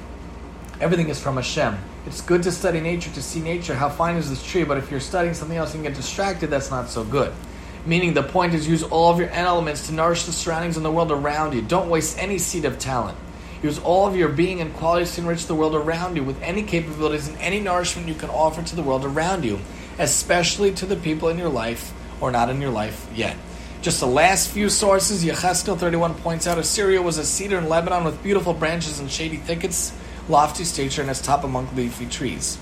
[0.82, 1.78] everything is from Hashem.
[2.06, 3.76] It's good to study nature, to see nature.
[3.76, 4.66] How fine is this tree?
[4.66, 7.34] But if you're studying something else and get distracted, that's not so good.
[7.86, 10.92] Meaning the point is use all of your elements to nourish the surroundings and the
[10.92, 11.62] world around you.
[11.62, 13.18] Don't waste any seed of talent.
[13.62, 16.64] Use all of your being and qualities to enrich the world around you with any
[16.64, 19.60] capabilities and any nourishment you can offer to the world around you,
[20.00, 23.36] especially to the people in your life or not in your life yet.
[23.82, 28.06] Just the last few sources, Yecheskel 31 points out Assyria was a cedar in Lebanon
[28.06, 29.94] with beautiful branches and shady thickets,
[30.30, 32.58] lofty stature, and its top among leafy trees.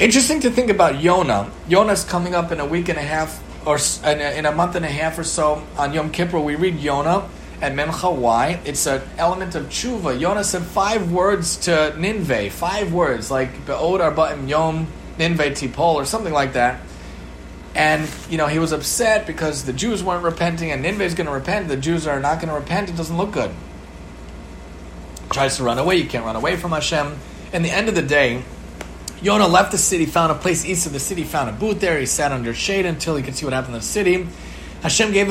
[0.00, 1.52] Interesting to think about Yonah.
[1.68, 4.74] Yonah's coming up in a week and a half or in a, in a, month
[4.74, 7.28] and a half or so on Yom Kippur, we read Yonah
[7.60, 8.14] and Mincha.
[8.14, 8.60] Why?
[8.64, 10.18] It's an element of tshuva.
[10.18, 16.04] Yonah said five words to Ninveh, five words like Be'od Arba'im Yom Ninveh Tipol or
[16.04, 16.80] something like that.
[17.74, 21.26] And you know he was upset because the Jews weren't repenting, and Ninveh is going
[21.26, 21.68] to repent.
[21.68, 22.90] The Jews are not going to repent.
[22.90, 23.50] It doesn't look good.
[25.30, 25.96] tries to run away.
[25.96, 27.18] You can't run away from Hashem.
[27.52, 28.42] In the end of the day,
[29.22, 31.98] Yonah left the city, found a place east of the city, found a booth there.
[32.00, 34.26] He sat under shade until he could see what happened in the city.
[34.82, 35.28] Hashem gave,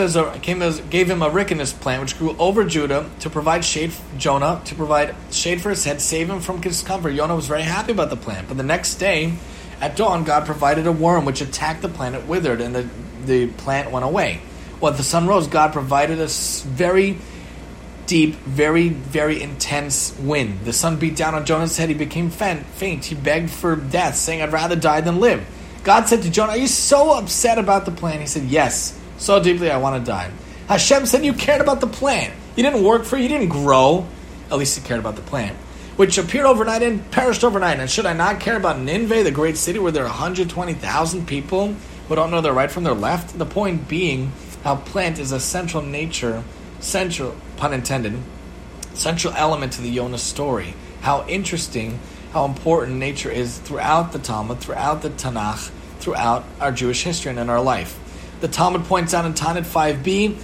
[0.90, 5.14] gave him a ricinus plant which grew over Judah to provide shade Jonah, to provide
[5.30, 7.18] shade for his head, save him from discomfort.
[7.18, 8.48] Jonah was very happy about the plant.
[8.48, 9.34] But the next day,
[9.82, 12.16] at dawn, God provided a worm which attacked the plant.
[12.16, 12.90] It withered, and the,
[13.26, 14.40] the plant went away.
[14.80, 17.18] Well, the sun rose, God provided a very
[18.12, 20.60] deep, very, very intense wind.
[20.66, 21.88] The sun beat down on Jonah's head.
[21.88, 23.06] He became faint.
[23.06, 25.48] He begged for death, saying, I'd rather die than live.
[25.86, 28.20] God said to Jonah, Are you so upset about the plan?
[28.20, 30.30] He said, Yes, so deeply I want to die.
[30.68, 32.34] Hashem said, You cared about the plan.
[32.58, 34.06] You didn't work for it, you didn't grow.
[34.52, 35.56] At least you cared about the plan.
[35.96, 37.80] Which appeared overnight and perished overnight.
[37.80, 41.76] And should I not care about Nineveh, the great city where there are 120,000 people
[42.10, 43.40] who don't know their right from their left?
[43.40, 44.34] The point being,
[44.66, 46.44] how plant is a central nature,
[46.82, 48.18] central pun intended,
[48.94, 50.74] central element to the Yonah story.
[51.02, 52.00] How interesting,
[52.34, 57.40] how important nature is throughout the Talmud, throughout the Tanakh, throughout our Jewish history and
[57.40, 57.98] in our life.
[58.42, 60.38] The Talmud points out in Tanit 5b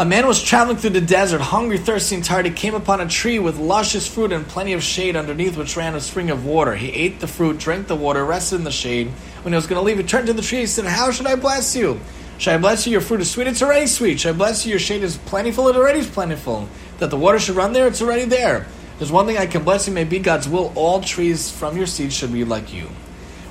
[0.00, 2.46] a man was traveling through the desert, hungry, thirsty, and tired.
[2.46, 5.94] He came upon a tree with luscious fruit and plenty of shade underneath which ran
[5.94, 6.74] a spring of water.
[6.74, 9.08] He ate the fruit, drank the water, rested in the shade.
[9.42, 11.26] When he was going to leave, he turned to the tree and said, How should
[11.26, 12.00] I bless you?
[12.40, 12.92] Should I bless you?
[12.92, 14.20] Your fruit is sweet, it's already sweet.
[14.20, 14.70] Should I bless you?
[14.70, 16.70] Your shade is plentiful, it already is plentiful.
[16.96, 18.66] That the water should run there, it's already there.
[18.98, 20.72] There's one thing I can bless you, may be God's will.
[20.74, 22.88] All trees from your seed should be like you.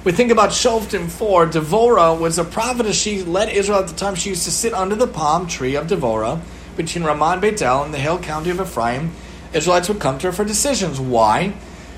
[0.04, 1.46] We think about Shoftim 4.
[1.46, 3.00] Devorah was a prophetess.
[3.00, 4.16] She led Israel at the time.
[4.16, 6.42] She used to sit under the palm tree of Devorah
[6.76, 9.12] between Raman Beitel and the hill county of Ephraim.
[9.54, 11.00] Israelites would come to her for decisions.
[11.00, 11.54] Why?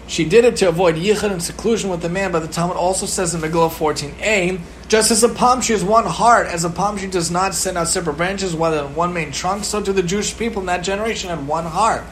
[0.07, 3.05] She did it to avoid yichud and seclusion with the man, but the Talmud also
[3.05, 4.59] says in Megillah 14a,
[4.91, 7.77] just as a palm tree is one heart, as a palm tree does not send
[7.77, 10.83] out separate branches rather than one main trunk, so do the Jewish people in that
[10.83, 12.03] generation had one heart,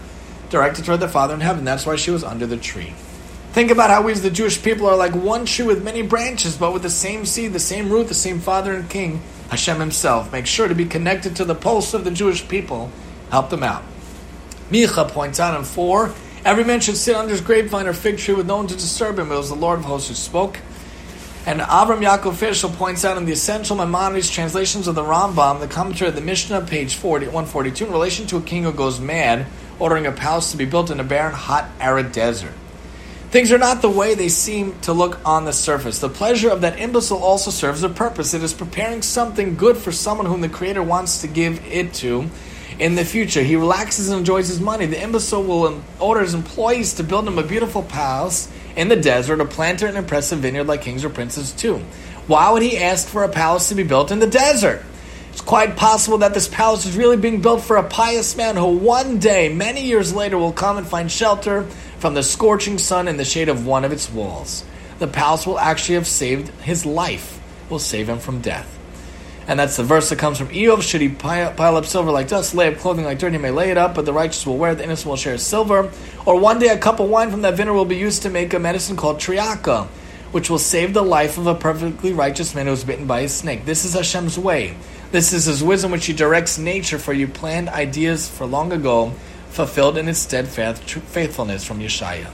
[0.50, 1.66] directed toward their Father in heaven.
[1.66, 2.94] That's why she was under the tree.
[3.52, 6.56] Think about how we as the Jewish people are like one tree with many branches,
[6.56, 10.32] but with the same seed, the same root, the same Father and King, Hashem Himself.
[10.32, 12.92] Make sure to be connected to the pulse of the Jewish people.
[13.30, 13.84] Help them out.
[14.72, 16.14] Micha points out in 4
[16.46, 19.20] Every man should sit under his grapevine or fig tree with no one to disturb
[19.20, 19.34] him.
[19.34, 20.58] It was the Lord of hosts who spoke.
[21.50, 25.68] And Avram Yaakov Finkel points out in the essential Maimonides translations of the Rambam, the
[25.68, 29.48] commentary of the Mishnah, page 40, 142, in relation to a king who goes mad,
[29.80, 32.54] ordering a palace to be built in a barren, hot, arid desert.
[33.32, 35.98] Things are not the way they seem to look on the surface.
[35.98, 38.36] The pleasure of that imbecile also serves a purpose.
[38.36, 42.30] It is preparing something good for someone whom the Creator wants to give it to
[42.78, 43.42] in the future.
[43.42, 44.86] He relaxes and enjoys his money.
[44.86, 49.42] The imbecile will order his employees to build him a beautiful palace in the desert
[49.42, 51.78] or plant an impressive vineyard like kings or princes too.
[52.28, 54.84] Why would he ask for a palace to be built in the desert?
[55.32, 58.78] It's quite possible that this palace is really being built for a pious man who
[58.78, 61.64] one day, many years later, will come and find shelter
[62.00, 64.64] from the scorching sun in the shade of one of its walls.
[65.00, 67.40] The palace will actually have saved his life,
[67.70, 68.79] will save him from death.
[69.50, 70.84] And that's the verse that comes from Iyov.
[70.84, 73.72] Should he pile up silver like dust, lay up clothing like dirt, he may lay
[73.72, 75.92] it up, but the righteous will wear, it, the innocent will share silver.
[76.28, 78.54] Or one day a cup of wine from that vineyard will be used to make
[78.54, 79.88] a medicine called triaka,
[80.32, 83.28] which will save the life of a perfectly righteous man who was bitten by a
[83.28, 83.66] snake.
[83.66, 84.76] This is Hashem's way.
[85.12, 89.14] This is his wisdom which he directs nature for you planned ideas for long ago,
[89.50, 92.28] fulfilled in its steadfast faithfulness from Yeshaya.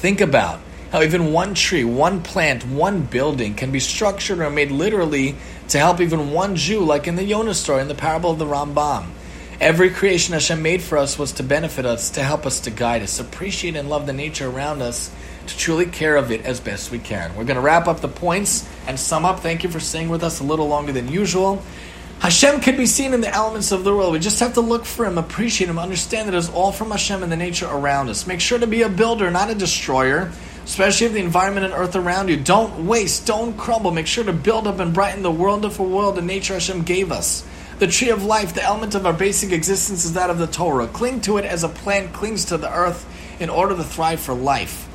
[0.00, 0.58] Think about
[0.90, 5.34] how even one tree, one plant, one building can be structured or made literally
[5.68, 8.44] to help even one Jew, like in the Yonah story in the parable of the
[8.44, 9.06] Rambam.
[9.60, 13.02] Every creation Hashem made for us was to benefit us, to help us, to guide
[13.02, 15.14] us, appreciate and love the nature around us,
[15.46, 17.34] to truly care of it as best we can.
[17.36, 19.40] We're going to wrap up the points and sum up.
[19.40, 21.62] Thank you for staying with us a little longer than usual.
[22.18, 24.12] Hashem can be seen in the elements of the world.
[24.12, 27.22] We just have to look for Him, appreciate Him, understand that it's all from Hashem
[27.22, 28.26] and the nature around us.
[28.26, 30.32] Make sure to be a builder, not a destroyer
[30.64, 32.36] especially of the environment and earth around you.
[32.36, 33.90] Don't waste, don't crumble.
[33.90, 37.46] Make sure to build up and brighten the wonderful world and nature Hashem gave us.
[37.78, 40.86] The tree of life, the element of our basic existence, is that of the Torah.
[40.86, 43.06] Cling to it as a plant clings to the earth
[43.40, 44.88] in order to thrive for life.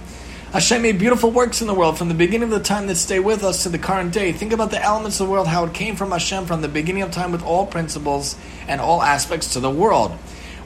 [0.53, 3.19] Hashem made beautiful works in the world from the beginning of the time that stay
[3.19, 4.31] with us to the current day.
[4.31, 7.03] Think about the elements of the world, how it came from Hashem from the beginning
[7.03, 8.35] of time with all principles
[8.67, 10.17] and all aspects to the world.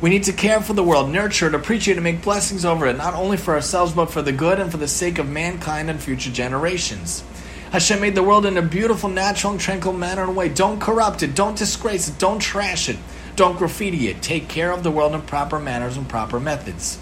[0.04, 2.86] We need to care for the world, nurture it, appreciate it, and make blessings over
[2.88, 5.90] it, not only for ourselves, but for the good and for the sake of mankind
[5.90, 7.24] and future generations.
[7.72, 10.50] Hashem made the world in a beautiful, natural, and tranquil manner and way.
[10.50, 12.98] Don't corrupt it, don't disgrace it, don't trash it,
[13.38, 14.22] don't graffiti it.
[14.22, 17.00] Take care of the world in proper manners and proper methods.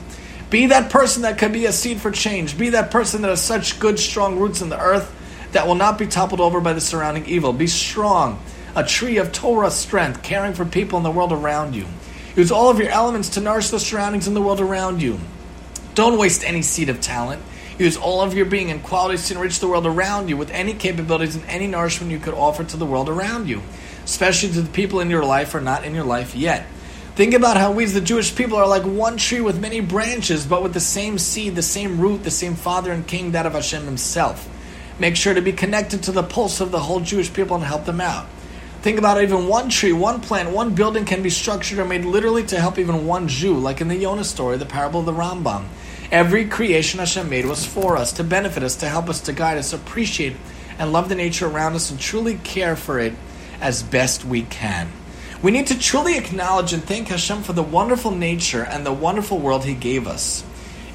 [0.51, 2.55] Be that person that can be a seed for change.
[2.55, 5.11] Be that person that has such good, strong roots in the earth
[5.53, 7.51] that will not be toppled over by the surrounding evil.
[7.51, 8.39] Be strong,
[8.75, 11.87] a tree of Torah strength, caring for people in the world around you.
[12.35, 15.19] Use all of your elements to nourish the surroundings and the world around you.
[15.95, 17.41] Don't waste any seed of talent.
[17.77, 20.73] Use all of your being and qualities to enrich the world around you with any
[20.73, 23.61] capabilities and any nourishment you could offer to the world around you,
[24.05, 26.65] especially to the people in your life or not in your life yet.
[27.15, 30.45] Think about how we as the Jewish people are like one tree with many branches,
[30.45, 33.53] but with the same seed, the same root, the same Father and King, that of
[33.53, 34.47] Hashem Himself.
[34.97, 37.85] Make sure to be connected to the pulse of the whole Jewish people and help
[37.85, 38.27] them out.
[38.81, 42.43] Think about even one tree, one plant, one building can be structured or made literally
[42.45, 45.65] to help even one Jew, like in the Yonah story, the parable of the Rambam.
[46.11, 49.59] Every creation Hashem made was for us, to benefit us, to help us, to guide
[49.59, 50.35] us, appreciate
[50.79, 53.13] and love the nature around us, and truly care for it
[53.61, 54.91] as best we can.
[55.43, 59.37] We need to truly acknowledge and thank Hashem for the wonderful nature and the wonderful
[59.37, 60.43] world He gave us.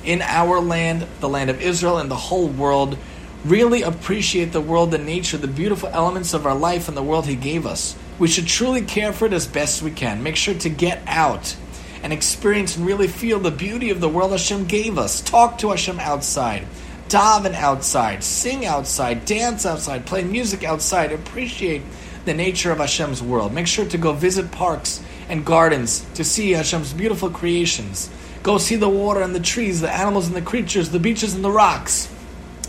[0.03, 2.99] In our land, the land of Israel, and the whole world,
[3.47, 7.27] really appreciate the world, the nature, the beautiful elements of our life and the world
[7.27, 7.97] He gave us.
[8.19, 10.23] We should truly care for it as best we can.
[10.23, 11.57] Make sure to get out
[12.03, 15.21] and experience and really feel the beauty of the world Hashem gave us.
[15.21, 16.67] Talk to Hashem outside,
[17.09, 21.83] daven outside, sing outside, dance outside, play music outside, appreciate
[22.25, 23.53] the nature of Hashem's world.
[23.53, 28.11] Make sure to go visit parks and gardens to see Hashem's beautiful creations.
[28.43, 31.45] Go see the water and the trees, the animals and the creatures, the beaches and
[31.45, 32.09] the rocks.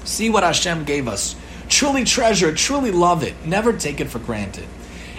[0.08, 1.36] See what Hashem gave us.
[1.68, 3.34] Truly treasure it, truly love it.
[3.46, 4.66] Never take it for granted.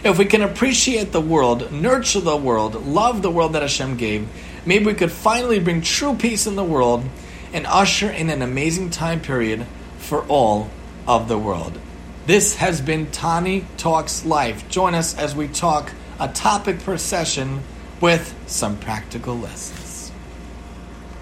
[0.03, 4.27] If we can appreciate the world, nurture the world, love the world that Hashem gave,
[4.65, 7.05] maybe we could finally bring true peace in the world
[7.53, 9.67] and usher in an amazing time period
[9.99, 10.71] for all
[11.07, 11.79] of the world.
[12.27, 14.69] This has been Tani Talks Life.
[14.69, 17.61] Join us as we talk a topic per session
[18.01, 19.78] with some practical lessons.